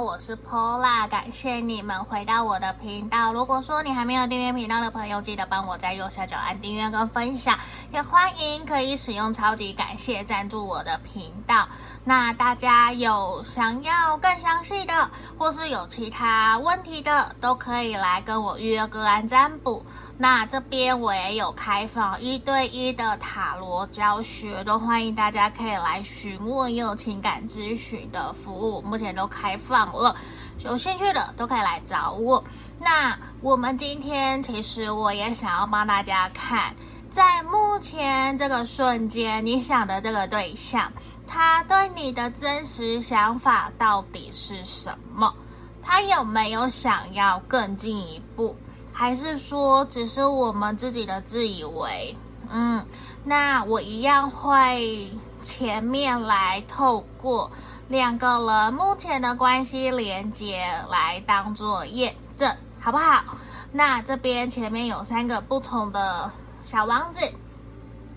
[0.00, 3.32] 我是 Pola，感谢你们回到我的频道。
[3.32, 7.58] 如果说你还没有订阅频道的朋友，记得帮我在右下角按订阅跟分享，
[7.90, 11.66] 也欢迎可以使用超级感谢赞助我的频道。
[12.04, 19.84] 那大家有想要更详细的，或是有其他问题的，都可以来跟我预约个案占卜。
[20.18, 30.14] 那这边我也有开放一对一的塔罗教学，都欢迎大家可以来询问，也有情感咨询的服务，目前都开放了，
[30.58, 32.44] 有兴趣的都可以来找我。
[32.78, 36.74] 那我们今天其实我也想要帮大家看，
[37.18, 40.92] 在目前这个瞬间，你想的这个对象。
[41.26, 45.34] 他对你的真实想法到底是什么？
[45.82, 48.54] 他有没有想要更进一步？
[48.92, 52.16] 还是说只是我们自己的自以为？
[52.50, 52.86] 嗯，
[53.24, 55.10] 那我一样会
[55.42, 57.50] 前面来透过
[57.88, 63.24] 两个人目前的关系连接来当做验证，好不好？
[63.72, 66.30] 那这边前面有三个不同的
[66.70, 67.20] 小王子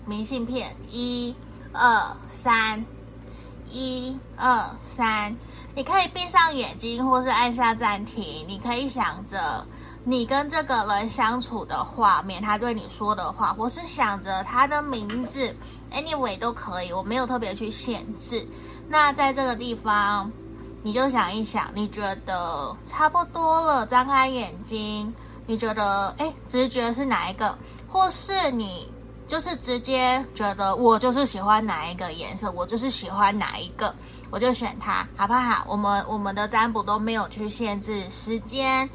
[0.04, 1.34] 明信片，一、
[1.72, 2.84] 二、三。
[3.70, 5.34] 一二三，
[5.74, 8.44] 你可以闭上眼睛，或是按下暂停。
[8.46, 9.66] 你可以想着
[10.04, 15.56] 你跟这个人相处的画面，他对你说的话，或是想着他的名字
[15.90, 16.92] ，anyway 都可以。
[16.92, 18.46] 我没有特别去限制。
[18.86, 20.30] 那在这个地方，
[20.82, 25.10] 你就想一想，你觉得差不多了，张开眼睛，
[25.46, 27.56] 你觉得哎，直觉是哪一个？
[27.92, 28.90] 或是你？
[29.28, 33.94] 就是直接觉得我就是喜欢哪一个颜色，我就是喜欢哪一个，
[34.30, 35.64] 我就选它，好不好？
[35.66, 38.90] 我们我们的占卜都没有去限制时间、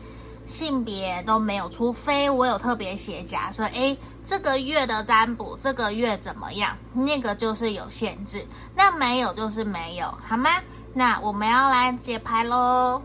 [0.45, 6.77] 性别都没有，除非我有特别写假设，诶，这个月的占卜这个月怎么样？
[6.93, 10.51] 那个就是有限制，那没有就是没有，好吗？
[10.93, 13.01] 那我们要来解牌喽。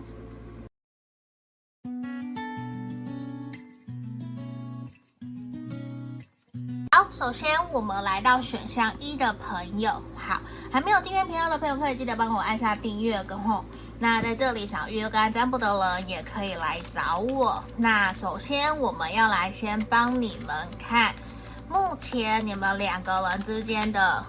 [7.11, 10.41] 首先我们来到选项一的朋友，好，
[10.71, 13.65] 还没有订阅频道的朋友，可以记得帮我按下订阅，跟后，
[13.99, 17.63] 那在这里想要预约个案占卜的人也可以来找我。
[17.77, 21.15] 那首先我们要来先帮你们看，
[21.69, 24.25] 目前你们两个人之间的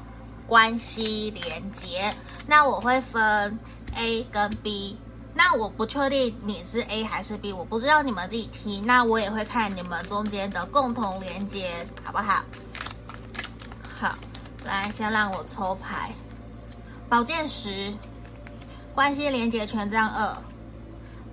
[0.47, 2.13] 关系连接。
[2.45, 3.57] 那我会分
[3.95, 4.97] A 跟 B，
[5.35, 8.85] 那我不确定你是 A 还是 B，我不知道你们自己听。
[8.85, 12.43] 那我也会看你们中间的共同连接，好不好？
[13.99, 14.15] 好，
[14.63, 16.13] 来先让我抽牌。
[17.09, 17.91] 宝剑十，
[18.93, 20.37] 关系连接权杖二，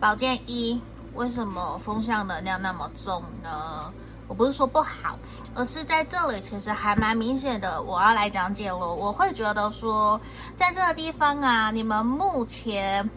[0.00, 0.80] 宝剑一，
[1.14, 3.92] 为什么风向能量那么重呢？
[4.26, 5.18] 我不是说不好，
[5.54, 7.82] 而是在这里其实还蛮明显的。
[7.82, 10.18] 我要来讲解了，我会觉得说，
[10.56, 13.08] 在这个地方啊，你们目前。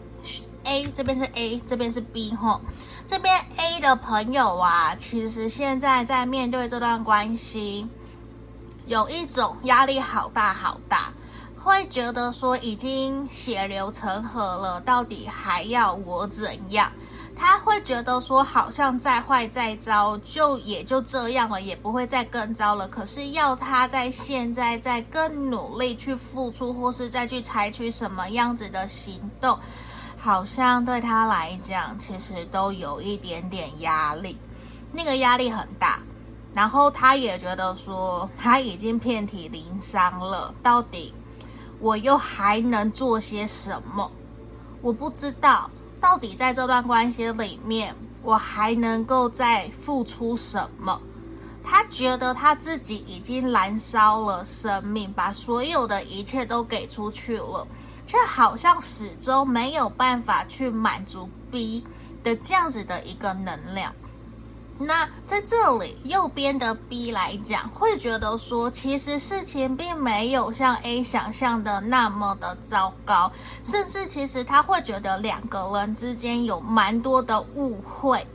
[0.64, 2.60] A 这边是 A，这边是 B 吼，
[3.06, 7.86] 这边 A 的朋友啊，其实现在在面对这段关系，
[8.86, 11.12] 有一种压力好大好大，
[11.58, 16.90] 会觉得说已经血流成河了，到底还要我怎样？
[17.36, 22.86] 他会觉得说好像再坏再糟，就也就这样了，也不会再更糟了。
[22.86, 29.58] 可是要他在现在再更努力去付出，或是再去采取什么样子的行动？
[30.24, 34.38] 好像对他来讲，其实都有一点点压力，
[34.90, 36.00] 那个压力很大。
[36.54, 41.12] 然后他也觉得说，他已经遍体鳞伤了，到底
[41.78, 44.10] 我又还能做些什么？
[44.80, 45.68] 我不知道，
[46.00, 50.98] 到底在这段关系里面，我还能够再付出什么？
[51.62, 57.66] 他觉得他自己已经燃烧了生命，把所有的一切都给出去了。
[58.06, 61.84] 却好像始终没有办法去满足 B
[62.22, 63.92] 的这样子的一个能量。
[64.76, 73.30] 那在这里右边的 B 来讲，会觉得说，其实事情并没有像 A 想象的那么的糟糕，
[73.64, 78.26] 甚至其实他会觉得两个人之间有蛮多的误会。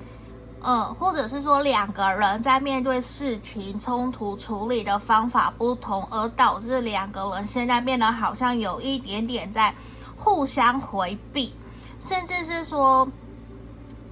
[0.62, 9.74] 嗯，或者是说两个人在面对事情冲突处理的方法不同，而导致两个人现在变得好像有一点点在
[10.18, 11.54] 互相回避，
[12.02, 13.10] 甚至是说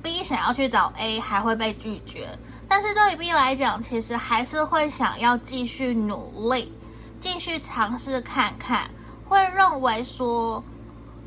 [0.02, 2.30] B 想要去找 A 还会被拒绝，
[2.68, 6.74] 但是对于 B 来讲，其实还是会想要继续努力，
[7.20, 8.90] 继续尝试看看，
[9.28, 10.64] 会认为说。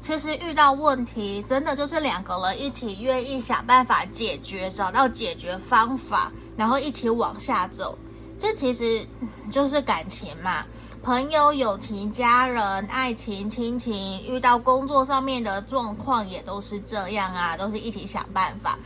[0.02, 7.97] 其实遇到问题，真的就是两个人一起愿意想办法解决，找到解决方法，然后一起往下走。
[8.38, 9.06] 这其实
[9.52, 10.64] 就是感情嘛。
[11.02, 18.79] 朋友、友情、家人、爱情、亲情，遇到工作上面的状况也都是这样啊，都是一起想办法，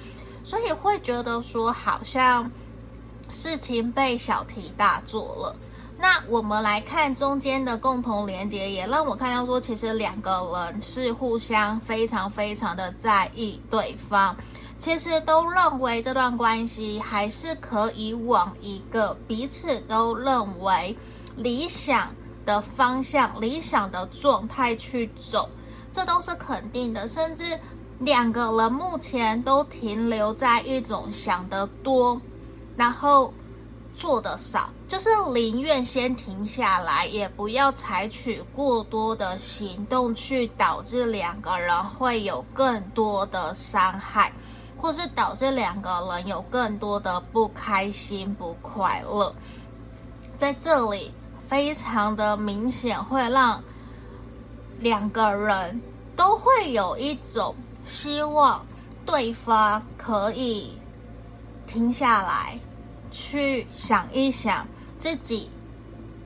[0.42, 2.50] 所以会觉得说好像
[3.30, 5.56] 事情被小题大做了。
[6.04, 14.36] 那我们来看中间的共同连接，也让我看到说，其实两个人是互相非常非常的在意对方，
[14.78, 20.94] 其实都认为这段关系还是可以往一个彼此都认为
[21.36, 22.10] 理想
[22.44, 25.48] 的方向、理想的状态去走，
[25.90, 27.08] 这都是肯定的。
[27.08, 27.58] 甚至
[28.00, 32.20] 两个人目前都停留在一种想得多，
[32.76, 33.32] 然后。
[33.96, 44.32] 做的少，就是宁愿先停下来，也不要采取过多的行动，去导致两个人会有更多的伤害，
[44.80, 49.34] 或是导致两个人有更多的不开心、不快乐。
[50.38, 51.12] 在这里，
[51.48, 53.60] 非常的明显，会让
[54.78, 55.82] 两个人
[56.14, 57.52] 都会有一种
[57.84, 58.64] 希望
[59.04, 60.78] 对方可以
[61.66, 62.56] 停下来。
[63.16, 64.66] 去想一想
[65.04, 65.50] 自己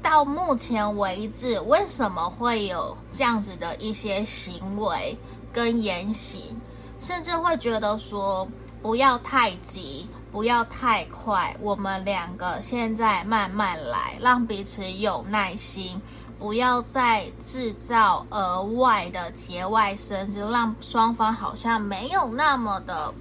[0.01, 5.19] 到目前为止为什么会有这样子的一些行为
[5.53, 6.57] 跟言行，
[7.01, 8.47] 甚至会觉得说
[8.81, 16.01] 不要太急，不要太快，我们两个现在慢慢来，让彼此有耐心，
[16.39, 23.13] 不要再制造额外的节外生枝，让双方好像没有那么的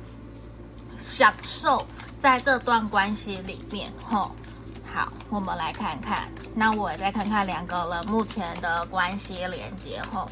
[1.00, 1.84] 享受。
[2.20, 4.32] 在这段关系里面，吼，
[4.98, 6.28] 好，我们来看看。
[6.56, 10.28] 那我再看看两个人目前的关系连接，吼。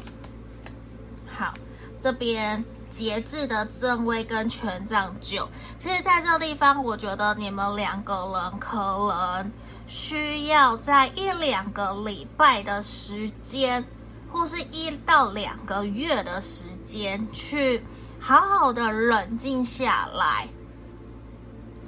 [1.24, 1.54] 好，
[2.00, 5.48] 这边节制的正位跟权杖九，
[5.78, 9.52] 其实在这个地方，我觉得你们两个人可能
[9.86, 13.84] 需要在一两个礼拜的时间，
[14.28, 17.84] 或是一到两个月的时间，去
[18.18, 20.48] 好好的冷静下来。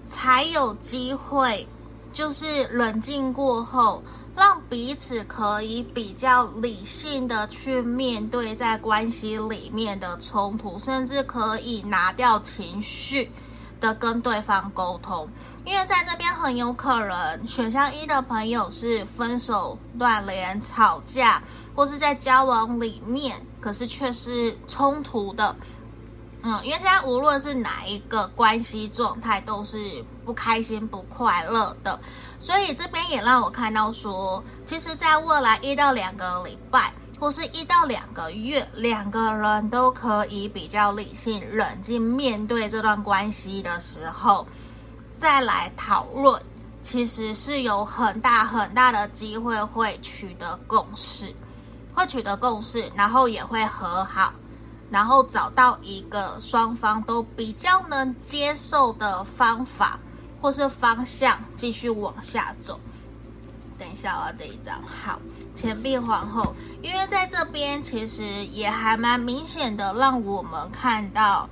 [0.07, 1.69] 才有机会，
[2.13, 4.03] 就是冷静过后，
[4.35, 13.31] 让彼此可以比较理性的去面对在关系里面的冲突，甚至可以拿掉情绪
[13.81, 15.29] 的跟对方沟通。
[15.65, 21.43] 因为在这边很有可能，选项一的朋友是分手、断联、吵架，
[21.75, 25.55] 或是在交往里面，可是却是冲突的。
[26.43, 31.99] 嗯，因为现在无论是哪一个关系状态，都是不开心、不快乐的，
[32.39, 44.47] 所以这边也让我看到说，其实，在未来一到两个礼拜，或是一到两个月，两个人都可以比较理性、冷静面对这段关系的时候，
[45.19, 46.43] 再来讨论，
[46.83, 51.35] 其实是有很大很大的机会会取得共识，
[51.95, 54.31] 会取得共识，然后也会和好。
[54.91, 59.99] 然后找到一个双方都比较能接受的方法
[60.41, 62.79] 或是方向，继续往下走。
[63.79, 64.83] 等一下，我要这一张。
[64.83, 65.21] 好，
[65.55, 71.49] 钱币皇后，因为在这边其实也还蛮明显的，让我们看到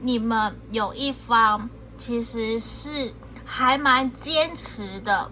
[0.00, 1.68] 你们有一方
[1.98, 3.12] 其实是
[3.44, 5.30] 还蛮坚持的，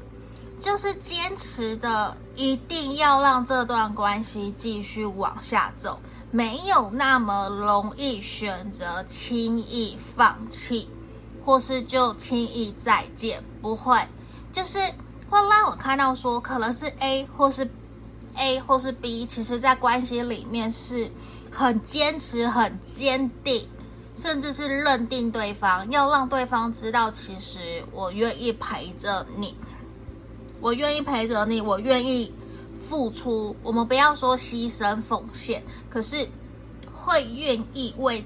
[0.61, 5.99] 就是坚持的一定要让这段关系继续往下走。
[6.31, 10.87] 没有那么容易选择轻易放弃，
[11.49, 13.99] 或是就轻易再见，不会，
[14.53, 14.79] 就是
[15.31, 17.67] 会让我看到说，可能是 A 或是
[18.37, 21.11] A 或是 B，其实在关系里面是
[21.51, 23.67] 很坚持、很坚定，
[24.15, 29.57] 甚至是认定对方，要让对方知道，其实我愿意陪着你，
[30.61, 32.31] 我愿意陪着你，我愿意。
[32.91, 36.27] 付出，我们不要说牺牲奉献，可是
[36.95, 38.23] 会愿意为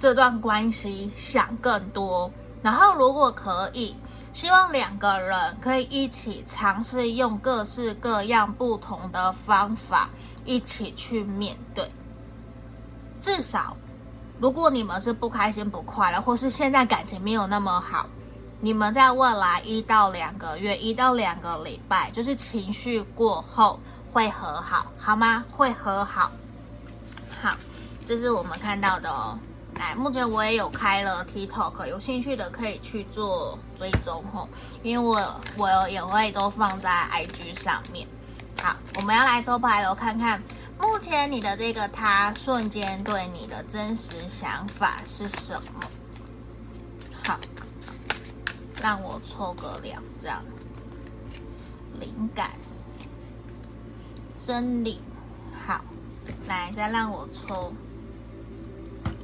[0.00, 2.28] 这段关系想更多。
[2.62, 3.94] 然后，如果可以，
[4.32, 10.08] 希望两个人可以一起尝试用各式各样不同的方法
[10.44, 11.86] 一起去面对。
[13.20, 13.76] 至少，
[14.38, 18.06] 如果你们是不开心、不快乐，或是现在感情没有那么好。
[18.62, 23.78] 你们在未来一到两个月，一到两个礼拜，就是情绪过后
[24.12, 25.44] 会和好，好吗？
[25.50, 26.30] 会和好。
[27.42, 27.56] 好，
[28.06, 29.38] 这是我们看到的哦。
[29.80, 34.46] 来，目前我也有开了 TikTok，有兴趣的可以去做追踪吼，
[34.82, 38.06] 因为我我也会都放在 IG 上面。
[38.62, 40.42] 好，我们要来抽牌了，看看
[40.78, 45.80] 目前你的这个他瞬间对你的真实想法是什么。
[47.24, 47.40] 好。
[48.82, 50.42] 让我抽个两张
[51.98, 52.52] 灵感，
[54.46, 55.02] 真理。
[55.66, 55.84] 好，
[56.46, 57.74] 来，再让我抽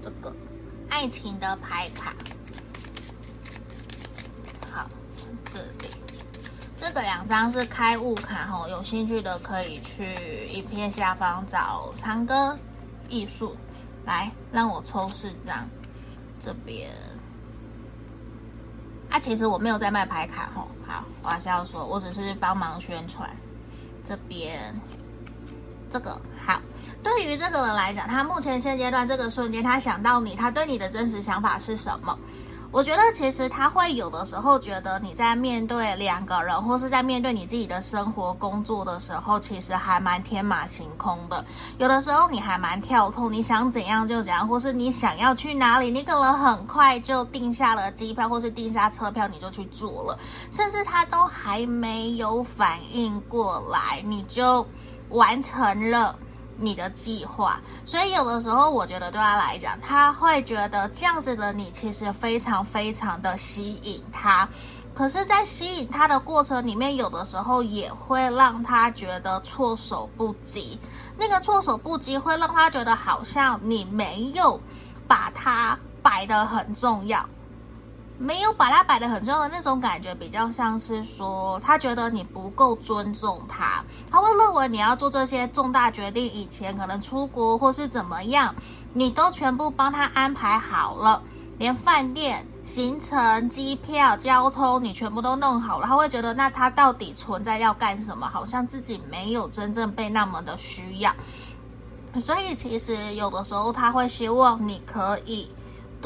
[0.02, 0.30] 这个
[0.88, 2.14] 爱情的牌卡。
[4.70, 4.88] 好，
[5.44, 5.90] 这里
[6.76, 12.58] 这个两张是开悟卡哈，有兴趣的可以去影片下方找长歌
[13.08, 13.56] 艺术。
[14.04, 15.68] 来，让我抽四张，
[16.40, 16.90] 这边。
[19.10, 20.68] 啊，其实我没有在卖牌卡吼。
[20.86, 23.28] 好，我还是要说，我只是帮忙宣传。
[24.04, 24.74] 这边，
[25.90, 26.20] 这个。
[27.02, 32.18] 对于这个人来讲，他目前现阶段这个瞬间，他想到你，他对你的真实想法是什么？
[32.72, 41.42] 我觉得其实他会有的时候觉得你在面对两个人，或是在面对你自己的生活、工作的时候，其实还蛮天马行空的。
[41.78, 50.18] 有的时候你还蛮跳脱，你想怎样就怎样，或是你想要去哪里，你可能很快就订下了机票，或是订下车票，你就去做了，
[50.50, 54.66] 甚至他都还没有反应过来，你就
[55.10, 56.18] 完成了。
[56.58, 64.48] 你的计划，所以有的时候我觉得对他来讲，他会觉得这样子的你其实非常非常的吸引他，
[64.94, 70.78] 可是，在吸引他的过程里面，有的时候也会让他觉得措手不及。
[71.18, 74.58] 那个措手不及会让他觉得好像你没有
[75.06, 77.28] 把他摆得很重要。
[78.18, 88.54] 没有把他摆得很重要的那种感觉，比较像是说，他觉得你不够尊重他，他会认为你要做这些重大决定以前，可能出国或是怎么样，
[88.94, 91.22] 你都全部帮他安排好了，
[91.58, 98.26] 连饭店、行程、机票、交通，你全部都弄好了，他会觉得那他到底存在要干什么？
[98.26, 101.12] 好像自己没有真正被那么的需要，
[102.18, 105.50] 所以其实有的时候他会希望你可以。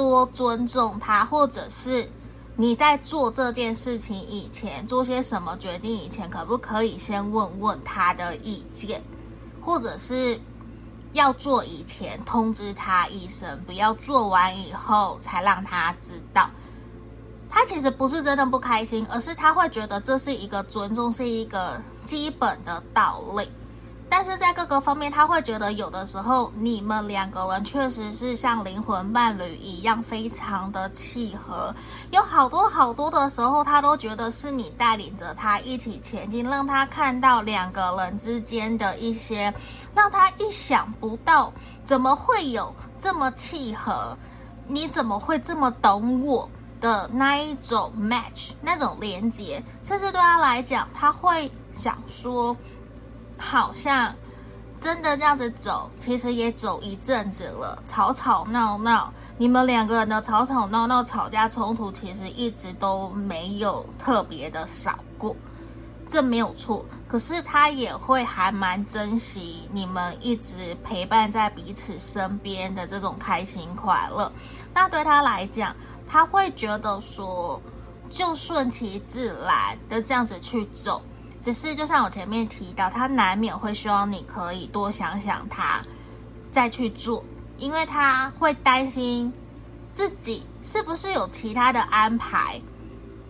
[0.00, 2.08] 多尊重他，或者是
[2.56, 9.02] 你在做这件事情以前，做些什么决定以前，可不可以先问问他的意见，
[9.60, 10.40] 或者是
[11.12, 16.48] 要做以前通知他一声，不要做完以后才让他知道。
[17.50, 23.46] 他其实不是真的不开心，而是他会觉得这是一个尊重，是一个基本的道理。
[24.12, 31.72] 但是在各个方面，他会觉得有的时候你们两个人确实是像灵魂伴侣一样，非常的契合。
[32.10, 39.54] 有好多好多的时候，他都觉得是你带领着他一起前进，让他看到两个人之间的一些，
[39.94, 41.52] 让他意想不到，
[41.84, 44.18] 怎么会有这么契合？
[44.66, 46.50] 你怎么会这么懂我
[46.80, 49.62] 的那一种 match，那种连接？
[49.84, 52.56] 甚至对他来讲，他会想说。
[53.40, 54.14] 好像
[54.78, 65.34] 真的这样子走，其实也走一阵子了，吵吵闹闹，你们两个人的吵吵闹闹、吵架冲突，其实一直都没有特别的少过，
[66.06, 66.84] 这没有错。
[67.08, 74.30] 可是他也会还蛮珍惜你们一直陪伴在彼此身边的这种开心快乐。
[74.72, 75.74] 那对他来讲，
[76.08, 77.60] 他会觉得说，
[78.08, 81.02] 就顺其自然的这样子去走。
[81.42, 85.82] 只是就像我前面提到，他难免会希望你可以多想想他，
[86.52, 87.24] 再去做，
[87.56, 89.32] 因为他会担心
[89.92, 92.60] 自己是不是有其他的安排，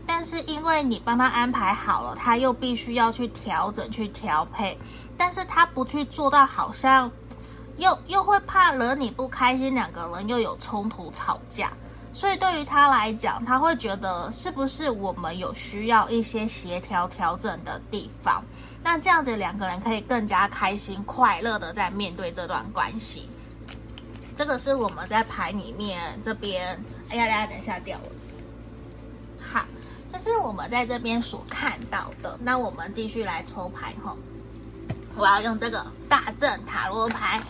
[0.07, 4.77] 但是因为你帮他安排好了，他又必须要去调整、去调配，
[5.17, 7.11] 但是他不去做到，好像
[7.77, 11.73] 又又会怕惹你不开心，两个人又有冲突吵架。
[12.13, 18.43] 所以对于他来讲，他会觉得是不是我们有需要一些协调调整的地方？
[18.83, 23.29] 那这样子两个人可以更加开心快乐的在面对这段关系。
[24.37, 28.05] 这个是我们在牌里面这边，哎呀，大家等一下掉了。
[29.53, 29.65] 好，
[30.13, 32.39] 这是我们在这边所看到的。
[32.43, 34.17] 那我们继续来抽牌哈，
[35.15, 37.41] 我要用这个大正塔罗牌。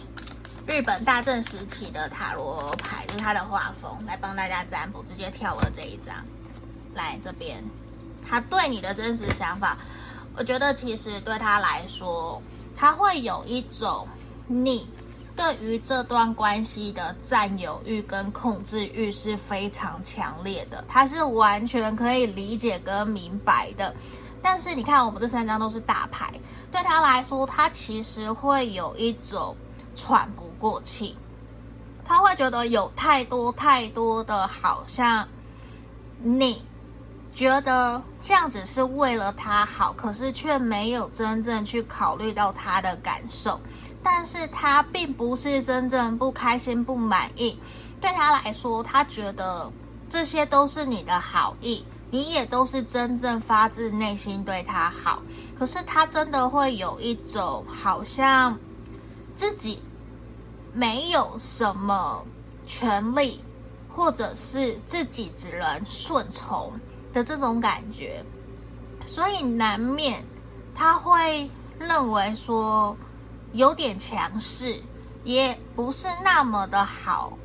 [0.67, 6.15] 日本大正时期的塔罗牌，就是他的画风，来帮大家占卜，直接跳了这一张。
[6.95, 7.63] 来这边，
[8.29, 9.77] 他对你的真实想法，
[10.37, 12.41] 我觉得其实对他来说，
[12.77, 14.07] 他会有一种
[14.47, 14.89] 你
[15.37, 23.95] 对于这段关系的占有欲跟控制欲是非常强烈的，他是完全可以理解跟明白的。
[24.43, 26.33] 但是你看，我们这三张都是大牌，
[26.73, 29.57] 对他来说，他其实会有一种
[30.03, 31.15] 喘不过气，
[32.07, 35.29] 他会觉得有太多太多的，好像
[36.23, 36.65] 你
[37.35, 43.61] 觉得这样子是为了他好，可是却没有真正去考虑到他的感受。
[44.03, 47.59] 但是他并不是真正不开心、不满意，
[48.01, 49.71] 对他来说，他觉得
[50.09, 55.23] 这些都是你的好意，你也都是真正发自内心对他好，
[55.59, 58.59] 可是他真的会有一种好像
[59.37, 59.83] 自己
[60.73, 62.25] 没有什么
[62.67, 63.43] 权利，
[63.89, 66.73] 或者是自己只能顺从
[67.13, 68.25] 的这种感觉，
[69.05, 70.25] 所以难免
[70.75, 72.97] 他会认为说
[73.53, 74.81] 有点强势，
[75.25, 77.37] 也不是那么的好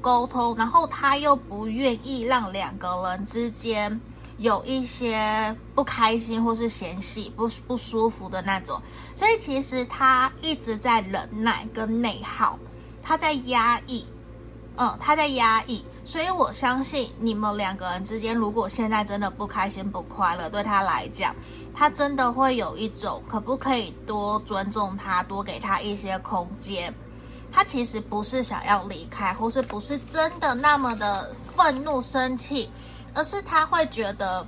[0.00, 4.00] 沟通，然后他又不愿意让两个人之间。
[4.38, 8.82] 有一些不开心或是嫌隙不不舒服的那种，
[9.14, 12.58] 所以其实他一直在忍耐跟内耗，
[13.04, 14.06] 他在压抑，
[14.76, 15.84] 嗯，他在压抑。
[16.06, 21.34] 所以我相信你们两个人之间，如果现在真的不开心不快乐，对他来讲，
[21.74, 26.92] 他真的会有一种可不可以多尊重他，多给他一些空间。
[27.52, 32.68] 他其实不是想要离开，或是不是真的那么的愤怒生气。
[33.16, 34.44] 而是他会觉得，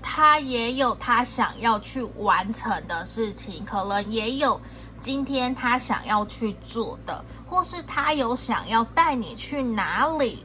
[0.00, 4.60] 他也有他想要去完成的事情，可能也有
[5.00, 10.42] 今天他想要去做的，或是他有想要带你去哪里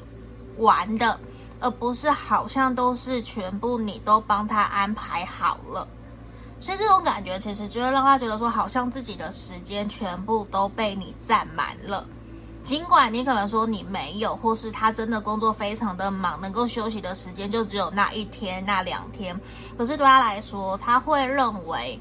[0.58, 1.18] 玩的，
[1.62, 5.88] 而不是好像都是全部你都帮他安排好了。
[6.60, 12.06] 所以这种感觉其实就会让他觉得说，好像自己的时间全部都被你占满了。
[12.62, 19.40] 尽管你可能说你没有，或是他真的工作非常的忙，能够休息的时间就只有那一天、那两天，
[19.78, 21.98] 可是对他来说，他会认为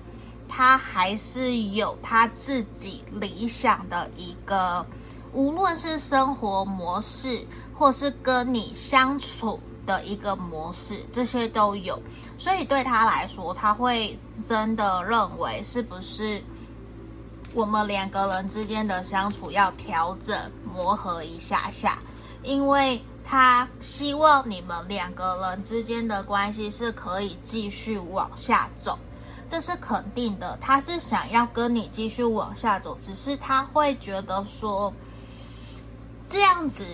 [0.49, 4.85] 他还是有他自己理想的一个，
[5.33, 12.01] 无论是生活模式，或是跟你相处的一个模式，这些都有。
[12.39, 16.43] 所以对他来说，他会真的认为是不是？
[17.55, 21.99] 我们两个人之间的相处要调整磨合一下下，
[22.43, 28.99] 因为他希望你们两个人之间的关系是可以继续往下走，
[29.49, 30.59] 这是肯定的。
[30.61, 34.93] 他是想要跟你继续往下走，只是他会觉得说，
[36.29, 36.85] 这样子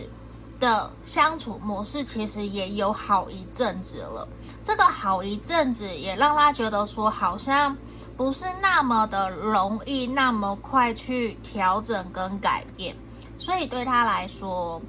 [0.60, 4.28] 的相处模式其实也有好一阵子了。
[4.64, 7.76] 这个好一阵子也让他觉得说，好像。
[8.14, 12.94] 不是那么的容易，那么快去调整跟改变，
[13.38, 14.80] 所以对他来说，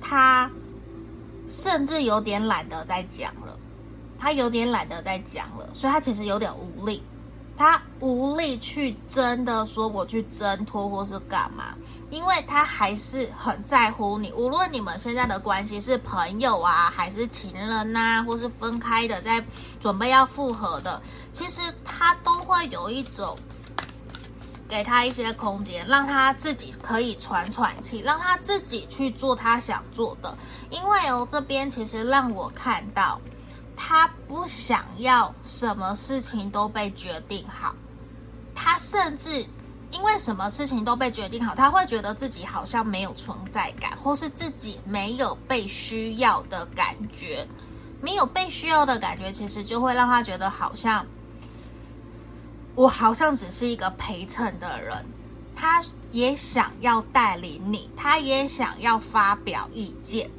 [0.00, 0.48] 他
[1.48, 3.57] 甚至有点懒得再讲了，
[4.18, 7.02] 他有点懒得再讲了，所以他其实有点无力，
[7.56, 11.74] 他无力去真的说我去挣脱或是干嘛，
[12.10, 19.44] 因为他还是很在乎你，无论你们现在的关系是朋友啊，还是情人呐、啊，或是分开的，在
[19.80, 21.00] 准备要复合的。
[21.32, 23.38] 其实他都会有一种
[24.68, 30.36] 给他一些空间，让他自己可以喘喘气，让他自己去做他想做的。
[30.70, 33.20] 因为哦，这边其实让我看到，
[33.80, 37.74] 他不想要什么事情都被决定好。
[38.54, 39.46] 他甚至
[39.92, 47.46] 因为什么事情都被决定好，他会觉得自己好像没有存在感，或是自己没有被需要的感觉。
[48.00, 51.06] 没有被需要的感觉，其实就会让他觉得好像。
[52.74, 55.04] 我好像只是一个陪衬的人，
[55.56, 60.30] 他也想要带领你，他也想要发表意见，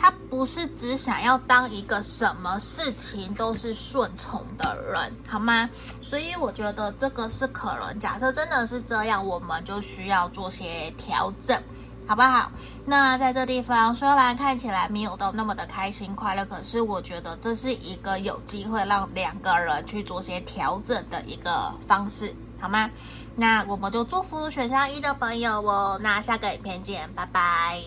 [0.00, 5.68] 他不是只想要当一个什么事情都是顺从的人，好吗？
[6.00, 11.62] 所以我觉得这个是可能，假设真的是这样，我们就需要做些调整。
[12.06, 12.50] 好不好？
[12.84, 22.90] 那在这地方虽然看起来没有到那么的开心快乐，可是我觉得这是一个有机会让两个人去做些调整的一个方式，好吗？
[23.36, 26.00] 那我们就祝福选项一的朋友哦。
[26.02, 27.80] 那下个影片见，拜拜。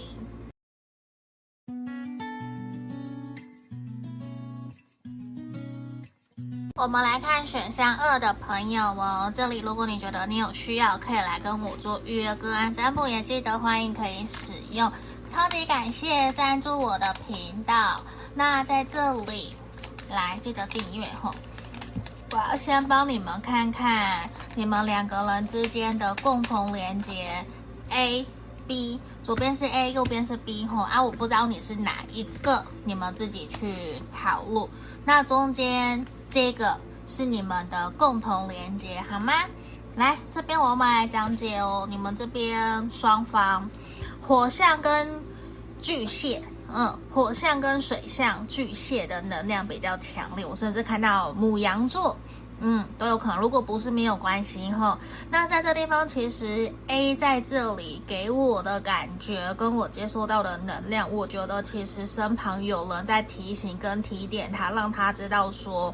[6.76, 14.92] 我们来看选项二的朋友哦，这里如果你觉得你有需要，可以来跟我做预约个案占卜，也记得欢迎可以使用，
[15.30, 18.02] 超级感谢赞助我的频道。
[18.34, 19.56] 那在这里
[20.10, 21.36] 来记得订阅吼，
[22.32, 27.46] 我要先帮你们看看你们两个人之间的共同连接
[27.92, 28.26] ，A、
[28.68, 34.68] B，左边是 A，右边是 B 吼啊，我不知道你是哪一个，你们自己去讨论。
[35.06, 36.04] 那中间。
[36.34, 39.34] 这个是你们的共同连接，好吗？
[39.96, 41.86] 来这边我们来讲解哦。
[41.88, 43.70] 你们这边双方
[44.20, 45.08] 火象跟
[45.80, 46.42] 巨蟹，
[46.74, 50.44] 嗯，火象跟水象巨蟹的能量比较强烈。
[50.44, 52.18] 我甚至看到母羊座，
[52.62, 53.38] 嗯，都有可能。
[53.38, 54.98] 如果不是没有关系哈，
[55.30, 65.94] 那在这地方其实 A 在这里给我的感觉跟我接收到的能量，我觉得其实身旁有人在提醒跟提点他，让他知道说。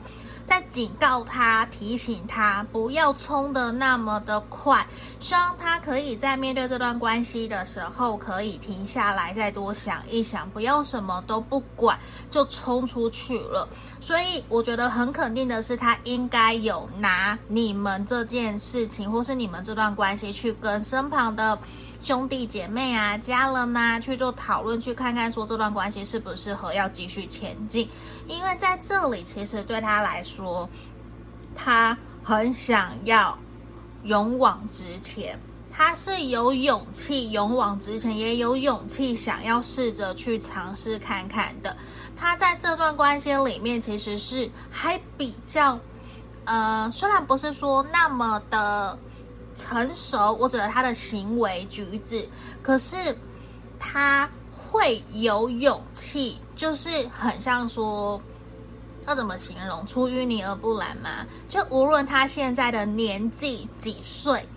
[0.50, 4.84] 在警告他、提醒他不要冲得那么的快，
[5.20, 12.00] 希望他可以在面对这段关系的时候，可以停下来，再多想一想，不要什么都不管
[12.32, 13.70] 就冲出去了。
[14.02, 21.60] 所以我觉得很肯定的是，他应该有拿你们这件事情，或是你们这段关系去跟身旁的。
[22.02, 27.90] 兄弟姐妹啊，家人呐，去做讨论，去看看说这段关系适不适合要继续前进。
[28.26, 30.68] 因为在这里，其实对他来说，
[31.54, 33.38] 他很想要
[34.04, 35.38] 勇往直前，
[35.72, 41.76] 他是有勇气勇往直前，也有勇气想要试着去尝试看看的。
[42.16, 45.78] 他在这段关系里面，其实是还比较，
[46.46, 48.98] 呃，虽然不是说那么的。
[49.60, 52.28] 成熟，我指的他的行为举止，
[52.64, 52.96] 可是
[53.78, 58.22] 他会有勇气，就是很像说，
[59.06, 59.86] 要怎么形容？
[59.86, 61.26] 出淤泥而不染嘛。
[61.50, 64.48] 就无论他现在的年纪几岁，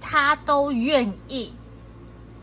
[0.00, 1.52] 他都愿意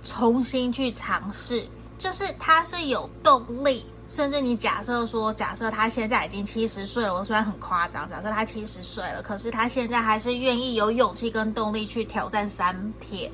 [0.04, 1.68] 重新去尝试，
[2.00, 3.86] 就是他是有动力。
[4.08, 13.30] 甚至你假设说，假设他现在已经七十岁了，我虽然很夸张，假设他七十岁了，可是他现在还是愿意有勇气跟动力去挑战三铁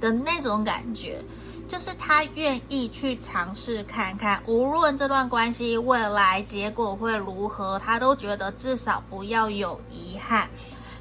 [0.00, 1.22] 的那种感觉，
[1.68, 10.48] 就是他愿意去尝试看看，无论这段关系未来结果会如何，他都觉得至少不要有遗憾。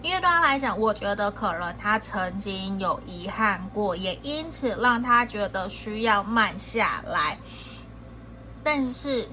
[0.03, 7.39] 因为对他来讲，我觉得可能他曾经有遗憾过，也因此让他觉得需要慢下来。
[8.65, 9.29] 但是，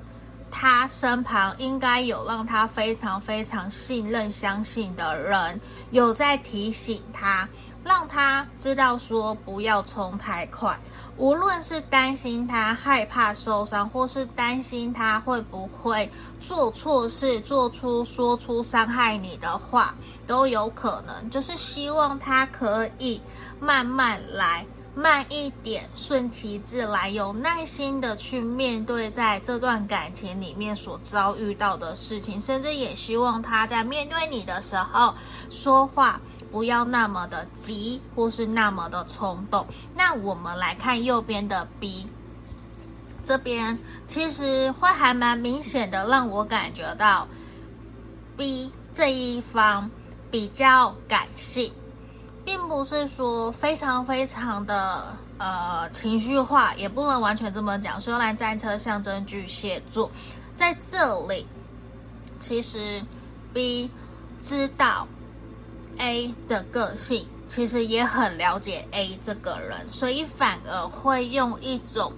[0.51, 5.59] 他身旁应该有让他非常非常信任、相信的人，
[5.91, 7.49] 有在提醒他，
[7.83, 10.79] 让他知道说不要冲太快。
[11.17, 19.95] 无论是担心他害怕受伤，或是担心他会不会做错事、做出说出伤害你的话，
[20.27, 21.31] 都有可能。
[21.31, 23.19] 就是希望他可以
[23.59, 24.67] 慢慢来。
[24.95, 35.15] 慢一点，顺其自然，有耐心的去面对在这段感情里面所遭遇到的事情，甚至也希望他在面对你的时候
[35.51, 39.67] 说话不要那么的急，或是那么的冲动。
[39.97, 42.07] 那我们来看右边的 B，
[43.25, 47.27] 这边其实会还蛮明显的，让我感觉到
[48.37, 49.91] B 这一方
[50.31, 51.73] 比较感性。
[52.45, 58.01] 并不是说非常非常的呃情绪化，也不能完全这么讲。
[58.01, 60.11] 虽然战车象征巨蟹座，
[60.55, 61.47] 在这里，
[62.41, 63.03] 其实
[63.53, 63.91] B
[64.41, 65.07] 知道
[65.99, 72.13] A 的个性，其实也很了解 A 这个人，所以反而会用一种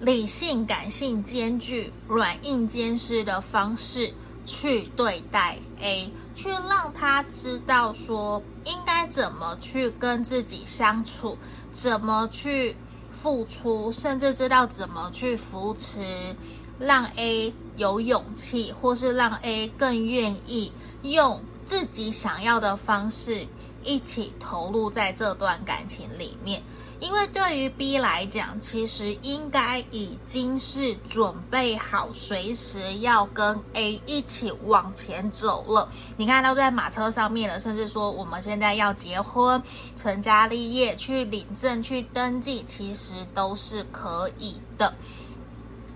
[0.00, 4.12] 理性感性兼具、软硬兼施的方式
[4.44, 6.10] 去对待 A。
[6.36, 11.36] 去让他知道说应该怎么去跟自己相处，
[11.74, 12.76] 怎么去
[13.22, 16.36] 付出，甚至知道怎么去扶持，
[16.78, 20.70] 让 A 有勇气，或是让 A 更愿意
[21.02, 23.46] 用自己想要的方式
[23.82, 26.62] 一起投入在这段感情里面。
[26.98, 35.90] 因为对于 B 来讲，其实应该已经是准备好随时要跟 A 一起往前走了。
[36.16, 39.62] 你看，都在马车上面了，甚至说我们现在要结婚、
[39.96, 44.94] 成家立业、去领证、去登记，其实都是可以的。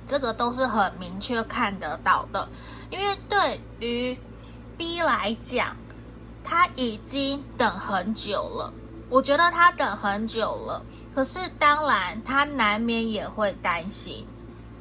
[0.07, 2.49] 这个都是很明确看得到的。
[2.91, 4.19] 因为对于
[4.77, 5.77] B 来讲，
[6.45, 8.73] 他已经等很久了。
[9.09, 14.25] 我觉得他等很久了，可是当然他难免也会担心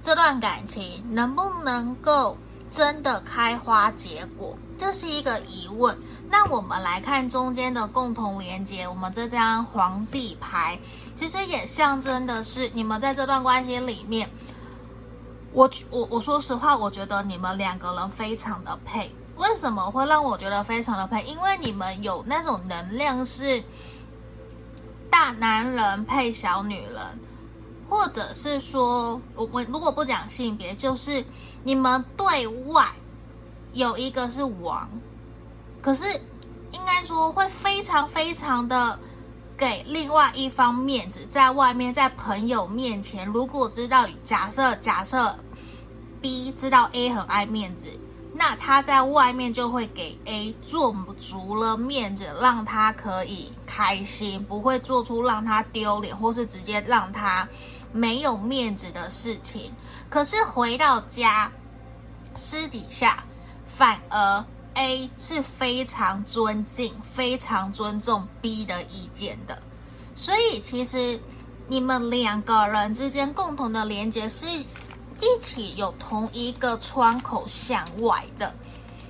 [0.02, 2.38] 这段感情能不能够
[2.70, 5.98] 真的开花结果，这是一个疑问。
[6.30, 10.80] 那我们来看中间的共同连接，我们这张皇帝牌
[11.16, 14.30] 其实也象征的是你们在这段关系里面，
[15.52, 19.12] 我我我说实话，我觉得你们两个人非常的配。
[19.36, 21.24] 为什么会让我觉得非常的配？
[21.24, 23.64] 因为你们有那种能量是。
[25.10, 27.20] 大男人配小女人，
[27.90, 31.24] 或者是说，我我如果不讲性别，就是
[31.64, 32.86] 你们对外
[33.74, 34.90] 有一个是王，
[35.82, 36.06] 可是
[36.72, 39.00] 应该说会非常非常的
[39.58, 45.36] 给另外一方面子，在外面在朋友面前，如果知道假设假设
[46.22, 47.88] B 知道 A 很爱面子，
[48.42, 57.46] 那他在外面就会给 A 做足了面子，让他可以开心，不会做出让他丢脸或是直接让他
[57.92, 59.74] 没有面子的事情。
[60.10, 61.52] 可是回到家，
[62.34, 63.26] 私底下
[63.78, 69.62] 反而 A 是非常尊敬、非常尊重 B 的意见的。
[70.16, 71.20] 所以其实
[71.68, 74.46] 你们两个人之间共同的连接是。
[75.22, 78.54] 一起有同一个窗口向外的，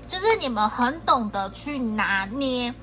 [0.08, 2.74] 就是你们很懂得去拿捏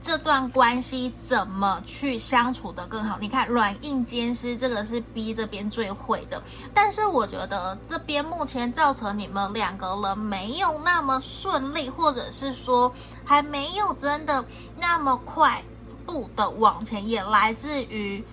[0.00, 3.18] 这段关系怎么去相处得更好。
[3.20, 6.42] 你看软硬兼施，这个是 B 这边最会的。
[6.74, 12.92] 但是我觉得这边目前造成你们两个人没有那么顺利，或者是说
[13.24, 14.44] 还没有真的
[14.78, 15.62] 那么快
[16.04, 18.24] 步的往前，也来自于。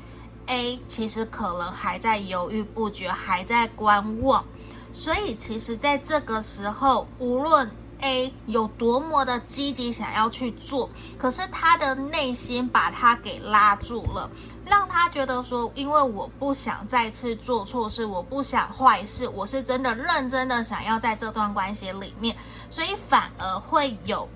[0.50, 4.44] A 其实可能还在犹豫不决，还在观望，
[4.92, 7.70] 所以其实在这个时候，无论
[8.02, 14.28] A 有多么的积极想要去做，可是他的内心把他给拉住了，
[14.66, 22.36] 让他觉得说，因为我不想再次做错事，我不想坏事，我是真的认真的想要在这段关系里面，
[22.72, 24.28] 所以反而会有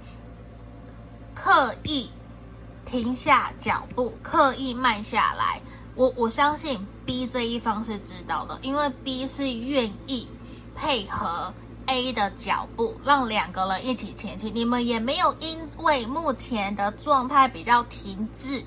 [1.34, 2.12] 刻意
[2.86, 5.60] 停下脚步，刻意慢下来。
[5.96, 10.28] 我我相信 B 这一方是知道的，因为 B 是愿意
[10.76, 11.54] 配合
[11.86, 14.52] A 的脚步，让两个人一起前进。
[14.56, 18.64] 你们也没有因为目前的状态比较停滞，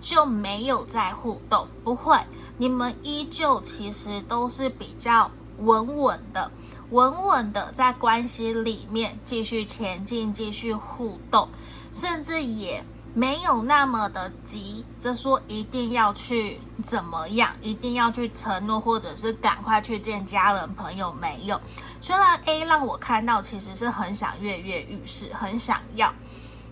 [0.00, 2.18] 就没有再互动，不会，
[2.56, 6.50] 你们依旧其实都是比较稳稳的，
[6.90, 11.46] 稳稳的在关系里面继续前进，继续互动，
[11.92, 12.82] 甚至也。
[13.12, 21.12] 没有那么的急着说一定要去怎么样，一定要去承诺，或者是赶快去见家人朋友。
[21.14, 21.60] 没有，
[22.00, 26.14] 虽然 A 让我看到其实是很想跃跃欲试，很想要，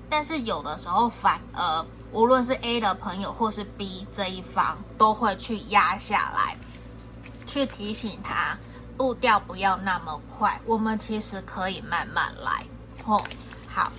[0.09, 6.57] 但是有的时候反而无论是 A 的朋友或是 B 这一方，都会去压下来，
[7.47, 8.57] 去提醒他
[8.97, 12.65] 步调不要那么快，我们其实可以慢慢来。
[13.05, 13.21] 哦，
[13.69, 13.91] 好。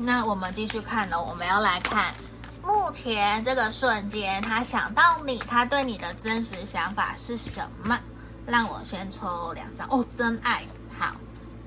[0.00, 2.14] 那我们继续看呢，我们要来看
[2.62, 7.98] 目前这个瞬间，他想到你，他对你的真实想法是什么？
[8.46, 10.64] 让我先抽两张哦，真爱，
[10.98, 11.14] 好，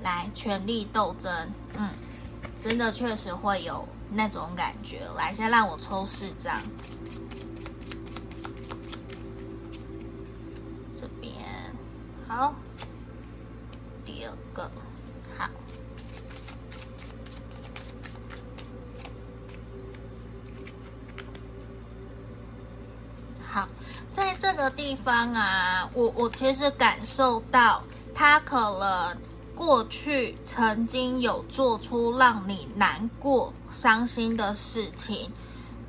[0.02, 1.30] 来权力斗争，
[1.76, 1.90] 嗯，
[2.64, 5.02] 真的确实会有那种感觉。
[5.16, 6.60] 来，先让我抽四张，
[10.96, 11.32] 这边
[12.26, 12.54] 好，
[14.04, 14.70] 第二个。
[24.12, 27.82] 在这个地方啊，我我其实感受到
[28.14, 29.16] 他可能
[29.56, 35.30] 过去曾经有做出让你难过、伤心的事情，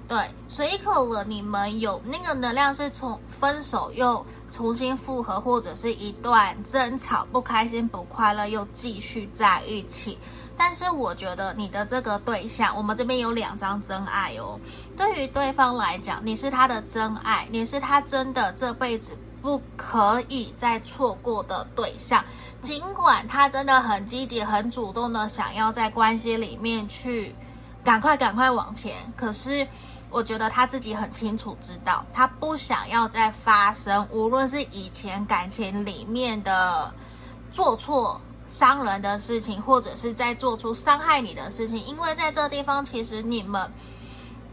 [0.07, 10.17] 对，所以可能你们有那个能量是从分手又重新复合，或者是一段争吵、不开心、不快乐又继续在一起。
[10.56, 14.60] 但是我觉得你的这个对象，我们这边有两张真爱哦。
[14.96, 22.24] 对于对方来讲，你是他的真爱，你是他真的这辈子不可以再错过的对象。
[22.62, 27.36] 尽管他真的很积极、很主动的想要在关系里面去
[27.84, 29.68] 赶快、赶快往前，可是
[30.10, 36.94] 我觉得他自己很清楚知道，他不想要再发生，无论是以前感情里面的
[37.52, 38.22] 做错。
[38.54, 43.68] 伤人的事情，或者是在做出伤害你的事情，因为在这地方，其实你们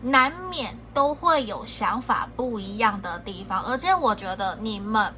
[0.01, 5.13] 难免都会有想法不一样的地方，而且我觉得你们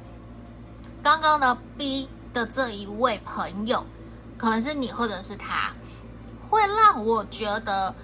[1.01, 3.85] 刚刚的 B 的这一位朋友，
[4.37, 5.71] 可能是你或者是他，
[6.49, 7.95] 会让我觉得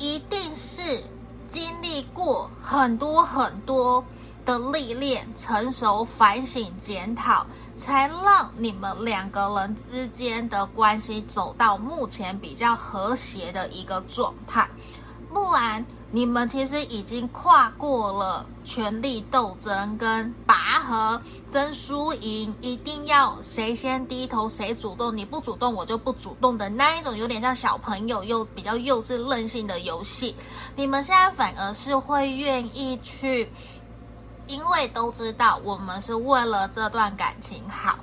[0.00, 1.04] 一定是
[1.48, 4.04] 经历过很多很多
[4.44, 7.46] 的历练、成熟、反省、检讨。
[7.76, 14.68] 才让你们两个人之间的关系走到目前比较和谐的一个状态，
[15.32, 30.36] 不然你们其实已经跨过了权力斗争跟拔河争输赢，一定要谁先低头谁主动，你不主动我就不主动的那一种，有点像小朋友又比较幼稚任性的游戏。
[30.76, 33.50] 你们现在反而是会愿意去。
[34.46, 37.98] 因为都知道我们是为了这段感情好，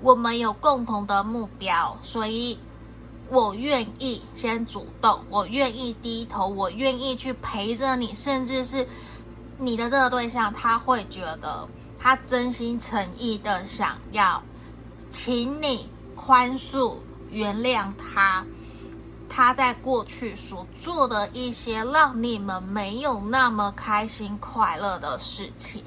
[0.00, 2.58] 我们有共同的目标，所以
[3.30, 8.86] 我愿意先主动，我愿意低头，我愿意去陪着你，甚至是
[9.58, 14.42] 你的这个对象，他会觉得他真心诚意的想要
[15.10, 16.96] 请你宽恕、
[17.30, 18.44] 原谅他，
[19.34, 25.82] 他在过去所做的一些让你们没有那么开心快乐的事情，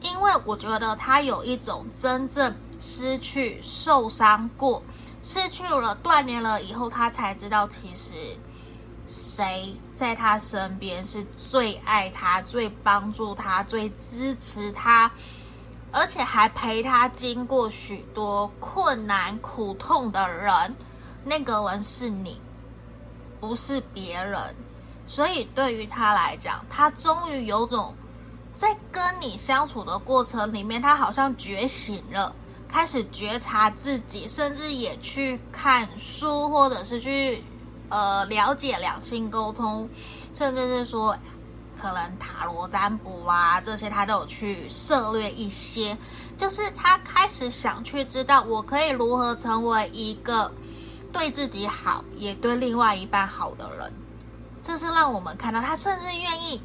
[0.00, 4.82] 因为我觉得他有一种真正失去、受伤过、
[5.22, 8.14] 失去了、断联了以后，他才知道其实
[9.08, 15.10] 谁在他身边是最爱他、最帮助他、最支持他。
[15.92, 20.76] 而且还陪他经过许多困难苦痛的人，
[21.24, 22.40] 那个人是你，
[23.40, 24.38] 不是别人。
[25.06, 27.94] 所以对于他来讲，他终于有种
[28.54, 32.32] 在跟你相处的过程里面，他好像觉醒了，
[32.68, 37.42] 开始觉察自己，甚至也去看书，或者是去
[37.88, 39.88] 呃了解两性沟通，
[40.34, 41.16] 甚至是说。
[41.82, 45.96] 可能塔罗占卜啊，这些他都有去涉猎一些，
[46.36, 50.52] 就是他开始想去知道我可以如何成为一个
[51.12, 53.92] 对自己好，也对另外一半好的人。
[54.62, 56.60] 这是让我们看到他甚至愿意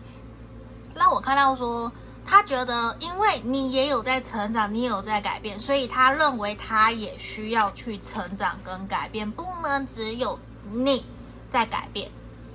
[0.93, 1.91] 让我看到说，
[2.25, 10.39] 他觉得因为你也有在成长，你也有在改变，所以他认为他也需要去成长跟改变，不能只有
[10.71, 11.05] 你
[11.49, 12.11] 在改变，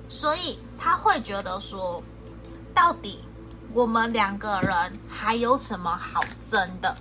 [0.09, 2.01] 所以他会觉得说。
[2.73, 3.19] 到底
[3.73, 6.95] 我们两个人还有什么好争的？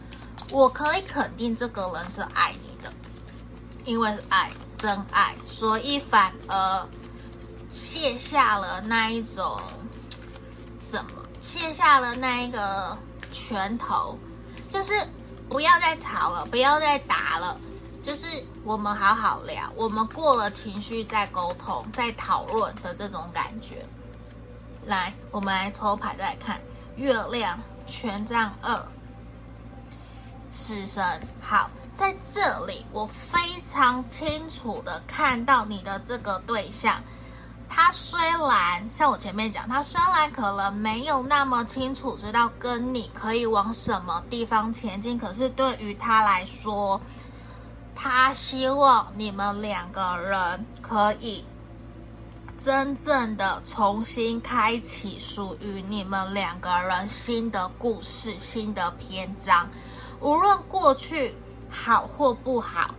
[0.50, 2.70] 我可以肯定这个人是爱你，
[3.90, 6.88] 因为是爱，真爱，所以反而
[7.72, 9.61] 卸下了那一种
[10.79, 12.96] 什么，卸下了那一个
[13.33, 14.16] 拳头，
[14.70, 14.92] 就是
[15.48, 17.59] 不要再吵了，不要再打了，
[18.00, 18.29] 就是
[18.62, 23.85] 我们好好聊，我们过了情绪再沟通、再讨论的这种感觉。
[24.87, 26.61] 来，我们来抽牌再看
[26.94, 28.87] 月亮权杖二，
[30.53, 31.20] 死神。
[31.42, 31.68] 好，
[32.01, 36.99] 在这里我非常清楚的看到你的这个对象，
[37.69, 46.99] 他虽然像我前面讲，他虽然可能没有那么清楚知道跟你可以往什么地方前进，可是对于他来说，
[47.95, 51.45] 他希望你们两个人可以。
[52.59, 59.69] 真正的重新开启属于你们两个人新的故事、新的篇章，
[60.21, 61.35] 无论过去
[61.71, 62.95] 好或不好，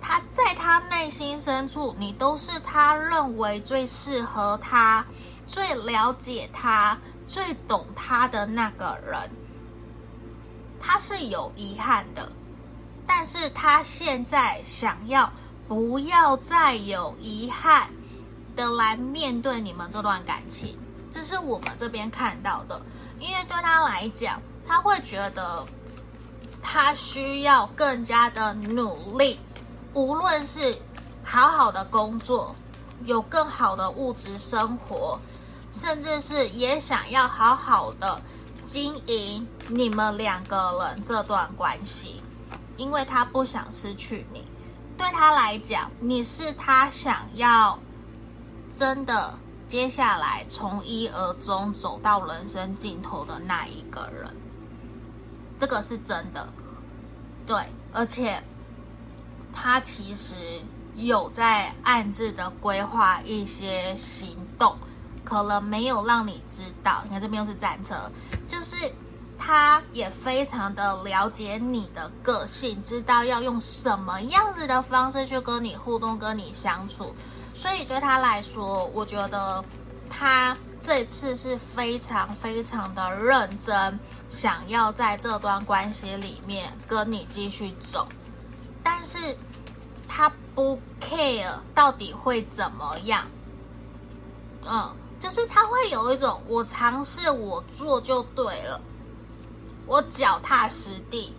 [0.00, 5.04] 他在他内心深处，你都是他认为最适合他、
[5.46, 9.30] 最了解他、最懂他的那个人。
[10.80, 12.30] 他是有遗憾的，
[13.06, 15.32] 但是他现在想要
[15.66, 17.88] 不要再有遗憾。
[18.56, 20.78] 的来面对你们这段感情，
[21.10, 22.80] 这是我们这边看到的。
[23.18, 25.66] 因为对他来讲，他会觉得
[26.66, 29.38] 他需要更加的努力，
[29.92, 30.74] 无论是
[31.22, 32.56] 好好的工作，
[33.04, 35.20] 有更好的物质生活，
[35.70, 38.20] 甚至是也想要好好的
[38.64, 42.22] 经营你们两个人这段关系，
[42.78, 44.42] 因为他不想失去你。
[44.96, 47.78] 对他来讲，你是他想要。
[48.76, 49.32] 真的，
[49.68, 54.34] 接下来从一而终走到人生尽头的那一个人，
[55.58, 56.48] 这个是真的，
[57.46, 57.56] 对，
[57.92, 58.42] 而且
[59.52, 60.34] 他其实
[60.96, 64.76] 有在暗自的规划一些行动，
[65.24, 67.00] 可能没有让你知道。
[67.04, 68.10] 你看这边又是战车，
[68.48, 68.74] 就是
[69.38, 77.14] 他也非常的了解你的个性，知道要用什么样子的方式去跟你互动，跟你相处。
[77.54, 79.64] 所以对他来说，我觉得
[80.10, 88.06] 他这次是非常非常的认真，想要在这段关系里面跟你继续走，
[88.82, 89.36] 但是
[90.06, 93.26] 他不 care 到底会怎么样，
[94.66, 98.80] 嗯，就是他会有一种我尝试我做就对了，
[99.86, 101.34] 我脚踏实地，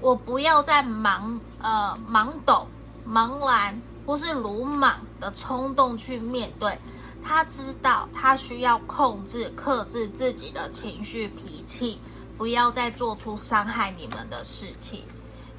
[0.00, 2.66] 我不要再忙呃忙抖
[3.04, 3.78] 忙完。
[4.06, 6.78] 或是鲁莽的冲动去面对，
[7.26, 11.98] 他知道他需要控制、克制自己的情绪、脾气，
[12.38, 15.02] 不要再做出伤害你们的事情。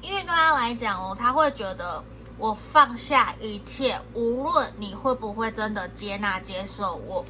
[0.00, 2.02] 因为对他来讲哦，他会觉得
[2.38, 7.24] 我放下一切，无论你会不会真的接纳、接受我，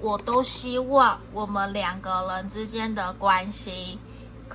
[0.00, 3.98] 我都希望我们两个人之间的关系。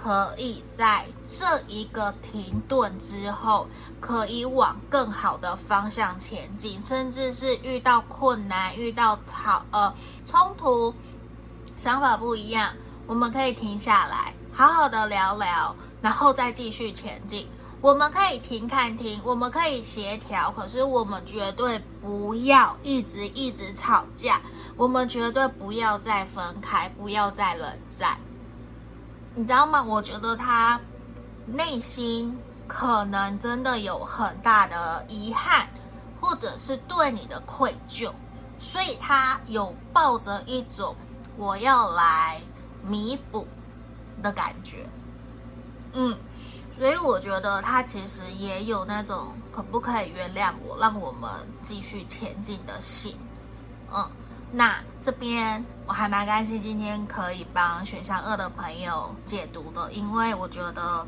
[0.02, 3.68] 可以在这一个停顿之后，
[4.00, 9.93] 可以往更好的方向前进，甚至是遇到困难、遇到吵呃
[10.26, 10.93] 冲突，
[11.78, 12.72] 想法不一样，
[13.08, 17.45] 我们可以停下来，好好的聊聊，然后再继续前进。
[17.82, 24.41] 我们可以停看停，我们可以协调，可是我们绝对不要一直一直吵架，
[24.78, 28.18] 我们绝对不要再分开，不要再冷战。
[29.36, 29.82] 你知道吗？
[29.82, 30.80] 我觉得他
[31.45, 35.67] 内心可能真的有很大的遗憾，
[36.19, 38.11] 或者是对你的愧疚，
[38.59, 40.95] 所以他有抱着一种
[41.38, 42.41] 我要来
[42.84, 43.47] 弥补
[44.21, 44.86] 的感觉。
[45.93, 46.17] 嗯。
[46.77, 51.30] 所以我觉得他其实也有那种可不可以原谅我，让我们
[51.61, 53.19] 继续前进的心。
[53.93, 54.09] 嗯，
[54.52, 61.06] 那这边我还蛮开心，今天可以帮选项二的朋友解读的，因为我觉得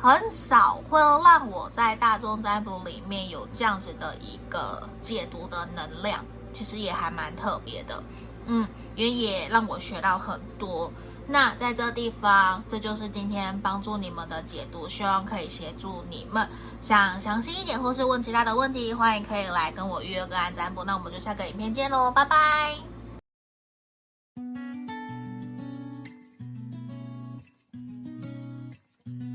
[0.00, 8.02] 很少会让我在大众占卜里面有这样子的一个解读的能量，其实也还蛮特别的。
[8.46, 8.66] 嗯，
[8.96, 10.92] 也也让我学到很多。
[11.28, 16.48] 那在这地方，这就是今天帮助你们的解读，希望可以协助你们。
[16.82, 20.82] 想详细一点或是问其他的问题，欢迎可以来跟我预约个案占卜。
[20.82, 22.36] 那我们就下个影片见喽，拜拜。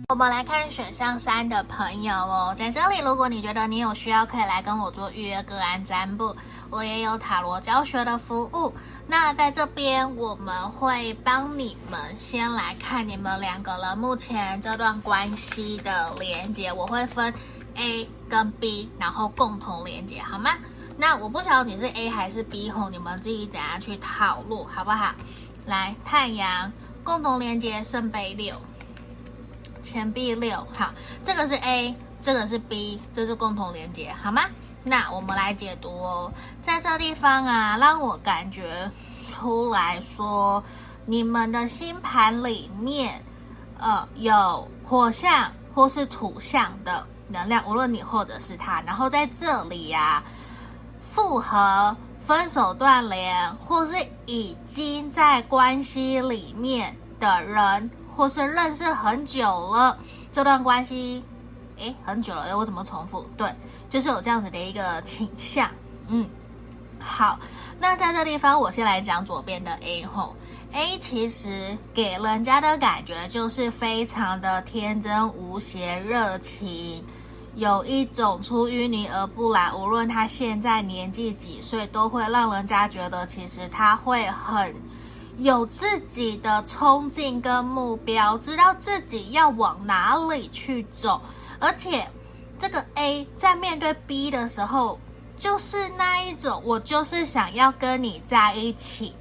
[0.10, 6.36] 我们来看选项三的朋友哦，在这里，如果你觉得你有需要，可以来跟我做预约个案占卜，
[6.70, 8.74] 我也有塔罗教学的服务。
[9.08, 16.74] 那在这边，我们会帮你们先来看你们两个人目前这段关系的连接。
[16.74, 17.34] 我会分
[17.76, 20.52] A 跟 B，然后共同连接，好吗？
[20.98, 25.14] 那我不晓得你是 A 还是 B 吼，你们自己等下去讨论，好不好？
[25.66, 26.72] 来，太阳
[27.04, 28.56] 共同连接圣杯六，
[29.82, 30.92] 钱币六，好，
[31.24, 34.42] 这个是 A，这个是 B，这是共同连接，好吗？
[34.88, 36.32] 那我们来解读哦，
[36.64, 38.90] 在这地方啊，让我感觉
[39.34, 40.64] 出来说，
[41.06, 43.22] 你们的星盘里面，
[43.78, 48.82] 呃，有火象或是土象的能量，无论你或者是他。
[48.84, 50.24] 然后在这里呀、啊，
[51.14, 53.94] 复合、分手、断联，或是
[54.26, 59.98] 已经在关系里面的人，或是认识很久了
[60.32, 61.26] 这段关系。
[61.80, 63.22] 诶，很久了，诶，我怎么重复？
[63.38, 63.54] 对，
[63.90, 65.70] 就是有这样子的一个倾向。
[66.08, 66.28] 嗯，
[67.00, 67.40] 好，
[67.80, 70.36] 那在这地方，我先来讲左边的 A 吼。
[70.74, 77.04] A 其实给人家的感觉就是非常的天真无邪、热情，
[77.56, 79.74] 有一种出淤泥而不染。
[79.80, 84.76] 无论他现在年纪几岁，都会让人家觉得其实他会很
[85.38, 91.22] 有自己的冲劲跟目标，知道自己要往哪里去走。
[91.60, 92.08] 而且，
[92.60, 95.00] 这个 A 在面对 B 的时候，
[95.38, 99.16] 就是那一种，我就是想要跟你在一起。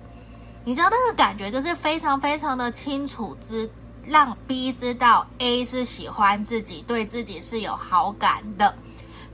[0.64, 3.70] 你知道那个感觉，就是非常非常的清楚，知
[4.04, 8.74] 让 B 知道 A 是喜欢自己，对自己是有好感的。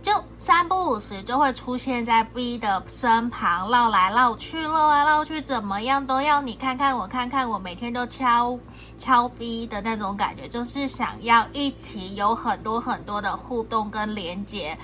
[0.03, 8.59] 就三不五时就会出现在 B 的身旁，绕来绕去，绕来绕去，怎么样都要你看看我，看看我，每天都敲
[8.99, 14.77] 敲 B 的那种感觉，就是想要一起有很多很多的互动跟连接，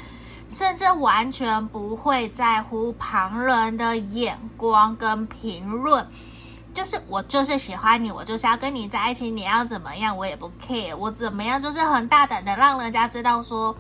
[0.49, 6.07] 甚至完全不会在乎旁人的眼光跟评论，
[6.73, 13.75] 就是我就是喜欢你，我就是要跟你在一起，你要怎么样我也不 care，我怎么样就是很大胆的让人家知道说。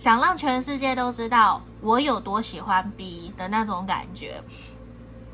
[0.00, 4.42] 想让全世界都知道我有多喜欢 B 的那种感觉，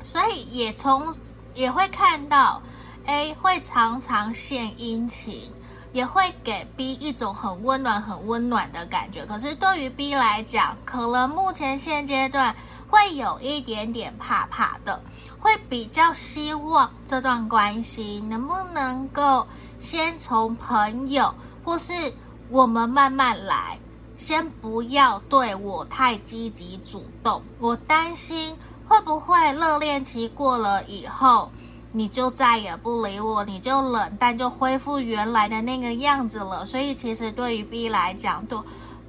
[0.03, 1.15] 所以也从
[1.53, 2.61] 也会看到
[3.05, 5.53] A 会常常献殷勤，
[5.93, 9.25] 也会给 B 一种很温暖、很温暖的感觉。
[9.25, 12.53] 可是对于 B 来讲，可能目前现阶段
[12.89, 15.01] 会有一点点怕怕的，
[15.39, 19.47] 会比较希望这段关系能不能够
[19.79, 21.93] 先从朋友，或是
[22.49, 23.79] 我们慢慢来。
[24.17, 28.55] 先不要对我太积极主动，我担心
[28.87, 31.51] 会不会热恋期过了以后，
[31.91, 36.65] 你就再也不理我，你就冷淡，就恢复原来的那个样子了。
[36.65, 38.63] 所以其实对于 B 来讲，都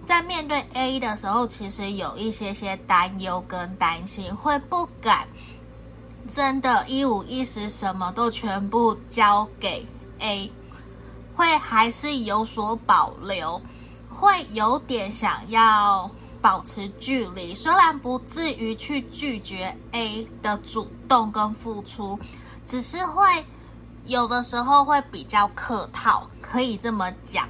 [0.07, 5.27] 在面对 A 的时候，其实有一些些担忧跟担心，会不敢
[6.29, 9.87] 真的，一五一十什么都全部交给
[10.19, 10.53] A，
[11.35, 13.61] 会还是有所保留。
[14.19, 16.11] 会有点想要
[16.43, 22.19] 保持距离，虽然不至于去拒绝 A 的主动跟付出，
[22.67, 23.47] 只是会
[24.07, 27.49] 有的时候会比较客套，可以这么讲。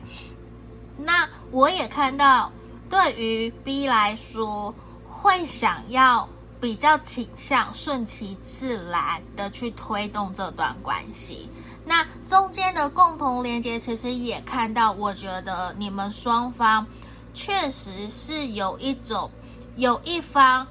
[0.99, 2.53] 那我也看到，
[2.91, 4.75] 对于 B 来说，
[5.07, 6.29] 会想要
[6.61, 11.49] 比较倾向顺其自然的去推动这段关系。
[11.89, 16.87] 那中间的共同连接，其实也看到，我觉得你们双方
[17.33, 19.31] 确实是有一种
[19.77, 20.67] 有一方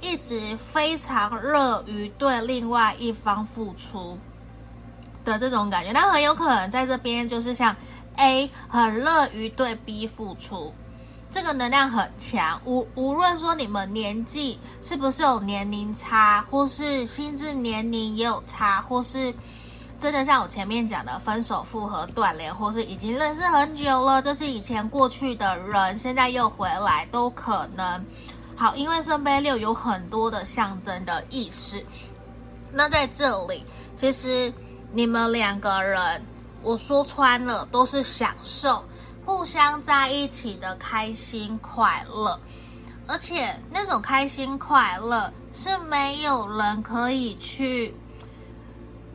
[0.00, 4.16] 一直非常乐于对另外一方付出
[5.24, 7.74] 的这种感觉，那很有可能在这边就是像
[8.16, 10.72] A 很乐于对 B 付出。
[11.28, 19.34] 这个能量很强，无无论说你们年纪是不是有年龄差，或是心智年龄也有差，或是
[19.98, 28.04] 真的像我前面讲的分手、复合、断联，或是已经认识很久了，这是以前过去的人，现在又回来都可能。
[28.54, 31.82] 好，因为圣杯六有很多的象征的意思，
[32.72, 33.64] 那在这里，
[33.96, 34.52] 其实
[34.92, 36.24] 你们两个人，
[36.62, 38.82] 我说穿了都是享受。
[39.24, 42.38] 互相在一起的开心快乐，
[43.08, 47.92] 而且那种开心快乐是没有人可以去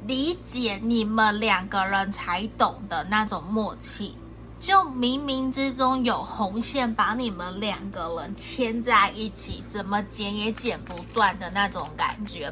[0.05, 4.13] 理解你们两个人才懂的那种默契，
[4.59, 12.51] 就冥冥之中有红线把你们两个人牵在一起，怎么剪也剪不断的那种感觉，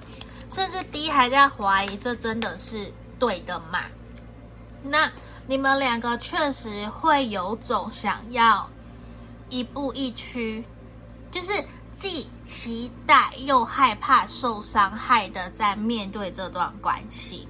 [0.51, 3.81] 甚至 B 还在怀疑这真的是对的吗？
[4.83, 5.11] 那。
[5.47, 8.69] 你们两个确实会有种想要
[9.49, 10.63] 一步一趋，
[11.31, 11.51] 就是
[11.99, 17.47] 既期待又害怕受伤害的在面对这段关系，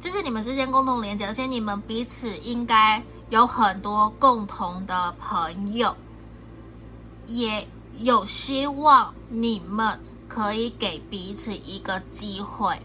[0.00, 5.94] 就是你们之间共同连接，而且你们彼此应该有很多共同的朋友，
[7.26, 12.80] 也有希望你们可以给彼此一个机会，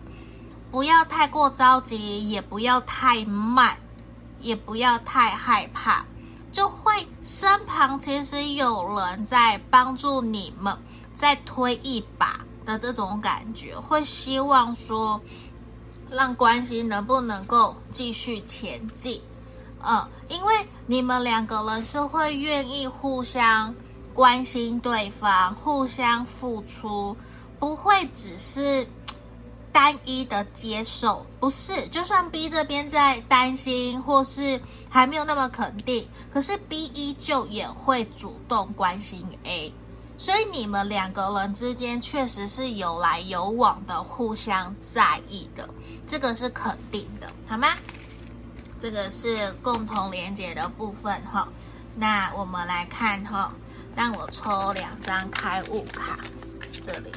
[0.69, 3.77] 不要太过着急，也不要太慢。
[4.41, 6.05] 也不要太害怕，
[6.51, 10.77] 就会身旁其实有人在帮助你们，
[11.15, 15.19] 再推一把的这种感觉，会希望说，
[16.11, 19.19] 让关系能不能够继续前进？
[19.81, 23.73] 嗯，因为你们两个人是会愿意互相
[24.13, 27.17] 关心对方，互相付出，
[27.59, 28.87] 不会只是。
[29.71, 39.73] 单一的接受不是，就算 B 这边在担心或是还没有那么肯定，可是 B 依旧也会主动关心 A，
[40.17, 45.69] 所以你们两个人之间确实是有来有往的，互相在意的，
[46.07, 47.67] 这个是肯定的，好吗？
[48.79, 51.47] 这个是共同连接的部分哈。
[51.95, 53.53] 那我们来看哈，
[53.95, 56.19] 让我抽两张开悟卡，
[56.85, 57.11] 这里。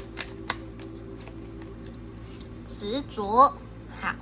[2.66, 3.52] 执着，
[4.00, 4.14] 好，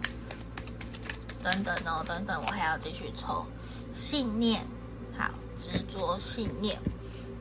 [1.43, 3.45] 等等哦，等等，我还要继续抽
[3.93, 4.67] 信念，
[5.19, 6.79] 好，执着信念。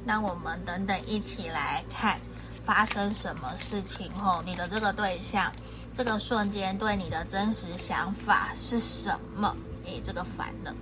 [0.05, 2.19] 那我们等等一起来看
[2.63, 5.51] 发生什么事情后，你的这个对象，
[5.93, 9.55] 这个瞬间对你的真实想法是什么？
[9.85, 10.73] 诶，这个烦了。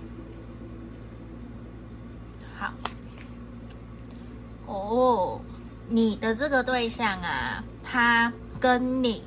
[2.58, 2.72] 好，
[4.66, 5.40] 哦，
[5.88, 9.24] 你的这个对象啊，他跟你。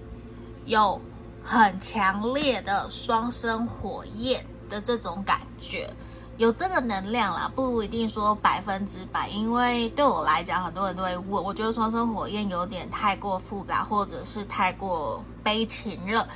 [0.67, 1.01] 有
[1.41, 5.89] 很强烈的双生火焰的这种感觉，
[6.37, 16.27] 有这个能量啦，不一定说百分之百，因为对我来讲，很多人都会问，我觉得双生火焰有点太过复杂，或者是太过悲情了。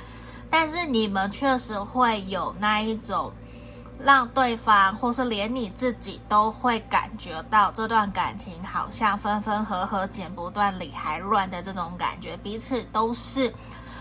[0.50, 3.32] 但是你们确实会有那一种
[4.00, 13.54] 让对方，或是连你自己都会感觉到这段感情好像分分合合，剪不断，理还乱的这种感觉，彼此都是。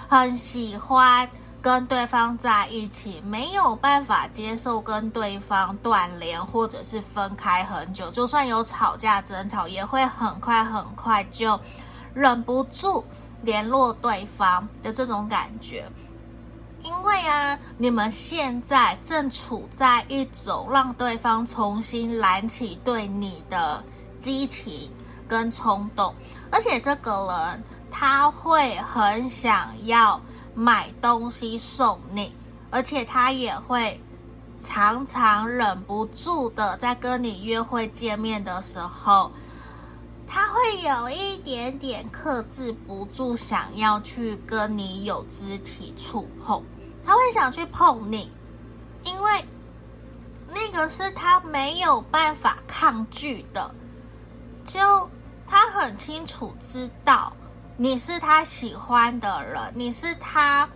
[0.10, 1.30] 很喜欢
[1.62, 8.10] 跟对方在一起，没有办法接受跟对方断联或者是分开很久。
[8.12, 11.60] 就算有吵架争吵，也会很快很快就
[12.14, 13.06] 忍不住
[13.44, 15.86] 联络对方的这种感觉。
[16.84, 23.84] 因为啊，你们现在正处在一种让对方重新燃起对你的
[24.20, 24.92] 激情
[25.28, 26.16] 跟冲动，
[26.50, 27.64] 而且这个人。
[27.94, 30.20] 他会很想要
[30.54, 32.36] 买东西送你，
[32.70, 34.02] 而且他也会
[34.60, 39.32] 常常忍不住的在跟你约会见面的时候，
[40.28, 46.64] 他会有一点点克制不住，想要去跟你有肢体触碰，
[47.06, 48.32] 他会想去碰你，
[49.04, 49.46] 因为
[50.48, 53.74] 那个是他没有办法抗拒的，
[54.66, 55.10] 就
[55.48, 57.34] 他很清楚知道。
[57.78, 60.70] 你是他喜欢的人，你是他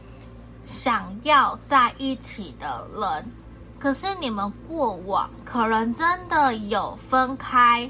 [0.64, 3.32] 想要在一起的人，
[3.78, 7.89] 可是你们过往可能真的有分开、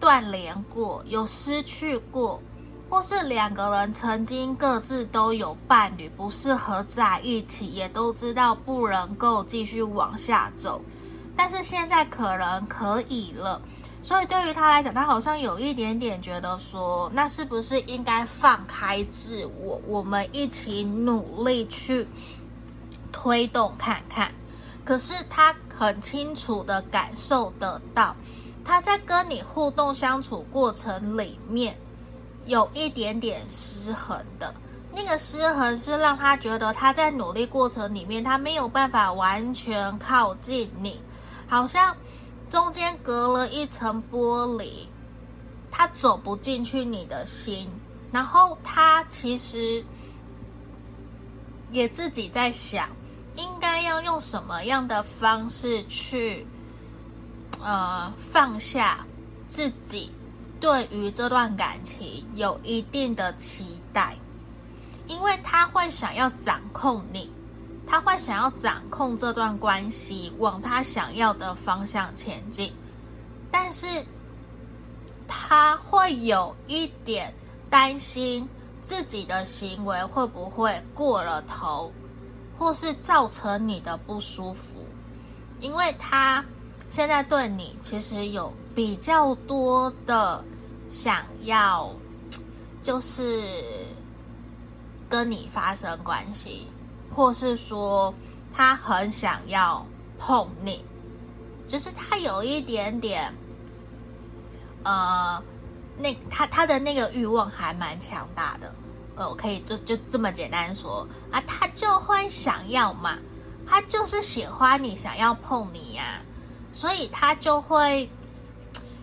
[0.00, 2.42] 断联过，有失去过，
[2.88, 10.82] 或是两个人曾经各自都有伴侣，不适合在一起，也都知道不能够继续往下走，
[11.36, 13.62] 但是现在可能可以了。
[14.02, 22.08] 所以对于他来讲，他好像有一点点觉得说，那是不是应该放开自我，我们一起努力去
[23.12, 24.32] 推动看看？
[24.84, 28.16] 可是他很清楚的感受得到，
[28.64, 31.76] 他在跟你互动相处过程里面
[32.46, 34.52] 有一点点失衡的。
[34.92, 41.00] 那个失衡是让他觉得他在努力过程里面，他没有办法完全靠近你，
[41.46, 41.94] 好像
[42.50, 44.88] 中间隔了一层玻璃，
[45.70, 47.70] 他走不进去你的心。
[48.12, 49.84] 然后他其实
[51.70, 52.88] 也自己在想，
[53.36, 56.44] 应该要用什么样的方式去，
[57.62, 59.06] 呃，放下
[59.48, 60.12] 自己
[60.58, 64.16] 对于这段感情有一定的期待。
[65.06, 67.32] 因为他会想要掌控你，
[67.90, 72.72] 他会想要掌控这段关系，往他想要的方向前进，
[73.50, 73.86] 但是
[75.26, 77.34] 他会有一点
[77.68, 78.48] 担心
[78.80, 81.92] 自己的行为会不会过了头，
[82.56, 84.86] 或是造成你的不舒服，
[85.60, 86.44] 因为他
[86.90, 90.44] 现在对你其实有比较多的
[90.88, 91.92] 想要，
[92.84, 93.52] 就是。
[95.10, 96.68] 跟你发生关系，
[97.14, 98.14] 或是说
[98.52, 99.86] 他很想要
[100.18, 100.84] 碰你，
[101.68, 103.34] 就是他有一点点，
[104.84, 105.42] 呃，
[105.98, 108.74] 那他他的那个欲望还蛮强大的，
[109.16, 113.18] 呃，我可以就就这么简单说啊，他就会想要嘛，
[113.66, 116.22] 他就是喜欢你，想要碰你呀，
[116.72, 118.08] 所以他就会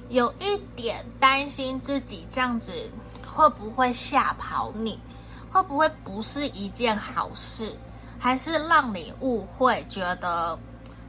[0.09, 2.71] 有一点担心自己这样子
[3.25, 4.99] 会不会吓跑你。
[5.49, 7.73] 会不会不是一件好事，
[8.19, 10.57] 还是让你误会，觉得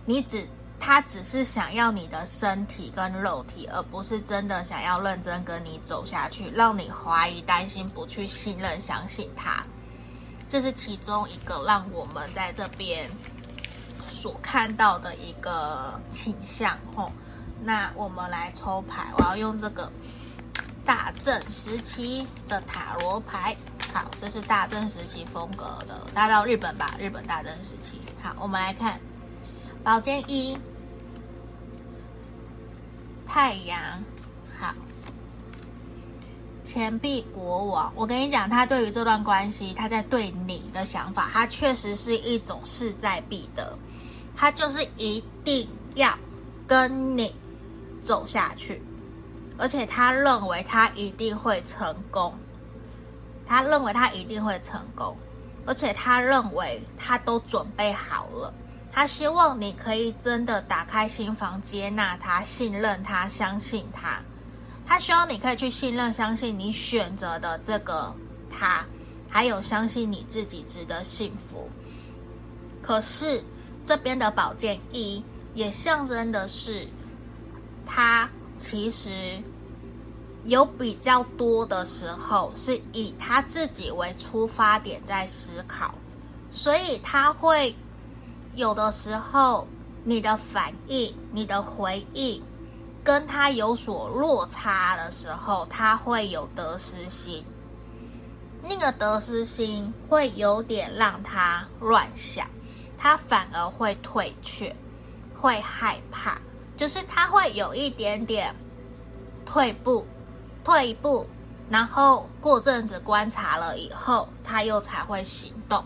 [0.05, 0.47] 你只
[0.81, 9.65] 他只是想要你的身体跟肉体，而不是真的想要认真跟你走下去，让你怀疑、担心、不去信任、相信他。
[10.49, 13.11] 这是其中一个让我们在这边
[14.11, 16.79] 所看到的一个倾向。
[16.95, 17.13] 吼，
[17.65, 19.91] 那我们来抽牌，我要用这个
[20.89, 23.55] 大正时期的塔罗牌。
[23.93, 28.01] 好，这是大正时期风格的，大到日本吧，日本大正时期。
[28.23, 28.99] 好，我们来看。
[29.85, 30.57] 宝剑一，
[33.27, 34.03] 太阳，
[34.59, 34.75] 好，
[36.65, 37.93] 钱币国王。
[37.95, 43.79] 我跟你讲，他对于这段关系，他在对你的想法，他确实是一种势在必得，
[44.35, 46.19] 他就是一定要
[46.67, 47.35] 跟你
[48.03, 48.83] 走下去，
[49.59, 52.33] 而且他认为他一定会成功。
[53.47, 55.17] 他认为他一定会成功，
[55.65, 58.53] 而且他认为他都准备好了。
[58.93, 64.21] 他希望你可以真的打开心房，接纳他，信任他，相信他。
[64.87, 68.15] 他希望你可以去信任、相信你选择的这个
[68.51, 68.85] 他，
[69.31, 71.71] 还有相信你自己值得幸福。
[72.83, 73.43] 可是
[73.87, 76.87] 这边的宝剑一也象征的是，
[77.87, 78.29] 他
[78.59, 79.11] 其实。
[80.45, 85.93] 有比较多的时候是以他自己为出发点在思考，
[86.51, 87.75] 所以他会
[88.55, 89.67] 有的时候
[90.05, 92.43] 你的反应、你的回应
[93.05, 97.45] 跟他有所落差的时候，他会有得失心。
[98.63, 102.49] 那个得失心会有点让他乱想，
[102.97, 104.75] 他反而会退却，
[105.35, 106.39] 会害怕，
[106.79, 108.55] 就是他会有一点点
[109.45, 110.07] 退步。
[110.65, 111.27] 退一步，
[111.71, 115.83] 然后过阵子观察了以后，他又才会行动。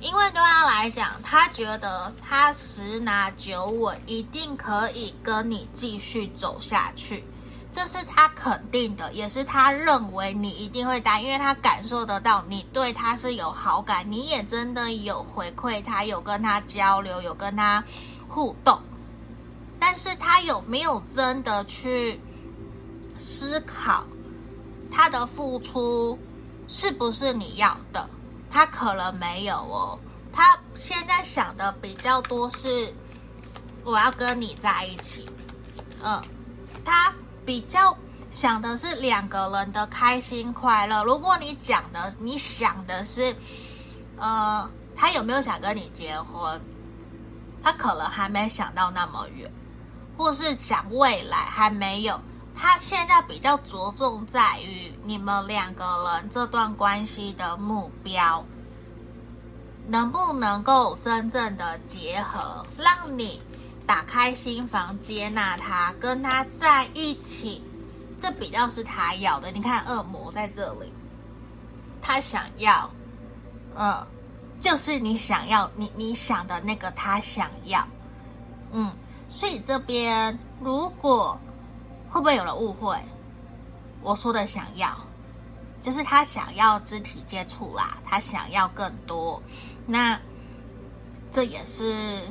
[0.00, 7.24] 因为对他来讲，他觉得他十拿九稳，一定可以跟你继续走下去，
[7.72, 17.82] 这是他肯定的，也是他认为你一定会答应，因为他感受得到你对他是有好感，你也真的有回馈他，有跟他交流，有跟他
[18.28, 18.78] 互动，
[19.80, 22.20] 但是他有没有真的去
[23.16, 24.04] 思考？
[24.90, 26.18] 他的付出
[26.66, 28.08] 是不是你要的？
[28.50, 29.98] 他可能没有哦。
[30.32, 32.92] 他现在想的比较多是
[33.84, 35.28] 我要跟你在一起。
[36.02, 36.22] 嗯，
[36.84, 37.12] 他
[37.44, 37.96] 比较
[38.30, 41.02] 想的是两个人的开心快乐。
[41.04, 43.34] 如果你讲的、你想的是，
[44.16, 46.60] 呃，他有没有想跟你结婚？
[47.62, 49.50] 他可能还没想到那么远，
[50.18, 52.20] 或是想未来还没有。
[52.54, 58.44] 他现在比较着重在于你们两个人这段关系的目标，
[59.86, 63.40] 能不能够真正的结合，让你
[63.86, 67.62] 打开心房，接纳他，跟他在一起，
[68.18, 69.52] 这比较是他要的。
[69.52, 70.92] 你看，恶魔在这里，
[72.02, 72.90] 他想要，
[73.76, 74.04] 嗯，
[74.60, 77.86] 就是你想要，你你想的那个，他想要，
[78.72, 78.90] 嗯，
[79.28, 81.38] 所以这边如果
[82.10, 82.98] 会不会有人误会？
[84.00, 84.96] 我说的想要，
[85.82, 89.42] 就是他想要肢体接触啦，他想要更多。
[89.86, 90.18] 那
[91.30, 92.22] 这也是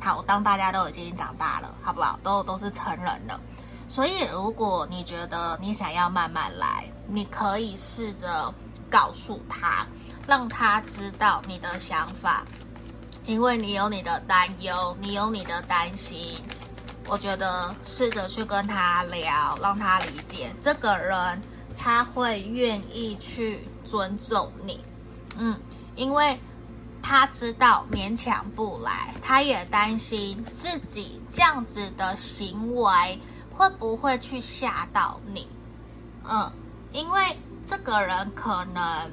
[0.00, 2.18] 好，当大家都已经长大了，好不好？
[2.22, 3.40] 都都是成人了。
[3.88, 8.52] 所以，如果你觉得你想要慢慢来，你可以试着
[8.88, 9.86] 告诉他，
[10.26, 12.44] 让他知道你的想法，
[13.24, 16.38] 因为你有你的担忧，你有你的担心。
[17.06, 21.42] 我觉得试着去跟他聊，让他理解这个人，
[21.76, 24.84] 他会愿意去尊重你，
[25.36, 25.58] 嗯，
[25.96, 26.38] 因为
[27.02, 35.48] 他知道勉强不来，他也担心自己这样子的行为会不会去吓到你，
[36.28, 36.52] 嗯，
[36.92, 37.24] 因为
[37.68, 39.10] 这个人可能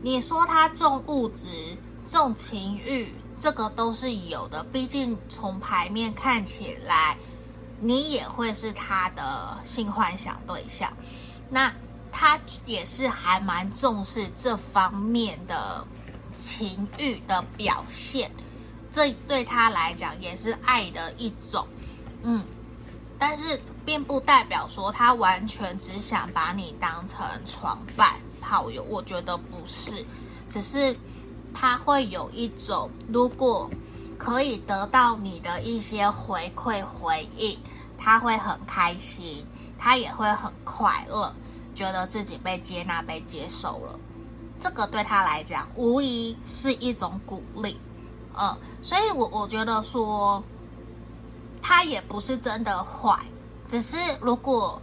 [0.00, 1.76] 你说他重物质、
[2.08, 3.14] 重情欲。
[3.36, 7.18] 这个都是有的，毕竟从牌面看起来，
[7.80, 10.90] 你也会是他的性幻想对象，
[11.50, 11.70] 那
[12.12, 15.84] 他也是还蛮重视这方面的
[16.38, 18.30] 情欲的表现，
[18.92, 21.66] 这对他来讲也是爱的一种，
[22.22, 22.44] 嗯，
[23.18, 30.06] 但是并不代表说他完全只想把你当成床伴、炮友，我觉得不是，
[30.48, 30.96] 只是。
[31.54, 33.70] 他会有一种，如果
[34.18, 37.58] 可以得到你的一些回馈回应，
[37.96, 39.46] 他会很开心，
[39.78, 41.32] 他也会很快乐，
[41.74, 43.98] 觉得自己被接纳、被接受了。
[44.60, 47.78] 这个对他来讲，无疑是一种鼓励。
[48.36, 50.42] 嗯，所以我我觉得说，
[51.62, 53.18] 他也不是真的坏，
[53.68, 54.80] 只是如果。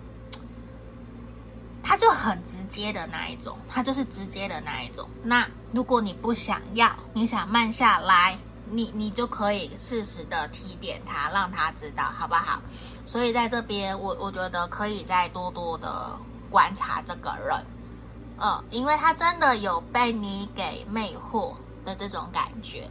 [1.83, 5.07] 他就很直接的那一种，他就是直接的那一种。
[5.23, 8.37] 那如果你不想要，你想慢下来，
[8.69, 12.61] 你你就可以适时的提点他，让他知道，好不好？
[13.05, 16.17] 所以在这边，我我觉得可以再多多的
[16.49, 17.65] 观察这个人，
[18.37, 21.53] 嗯，因为他真的有被你给魅惑
[21.83, 22.89] 的这种感觉。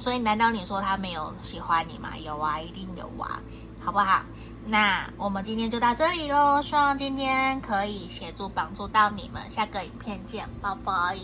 [0.00, 2.16] 所以难道你说他没有喜欢你吗？
[2.18, 3.40] 有啊，一定有啊，
[3.84, 4.22] 好不好？
[4.64, 11.18] 那我们今天就到这里喽，希望今天可以协助帮助到你们，下个影片见，拜拜。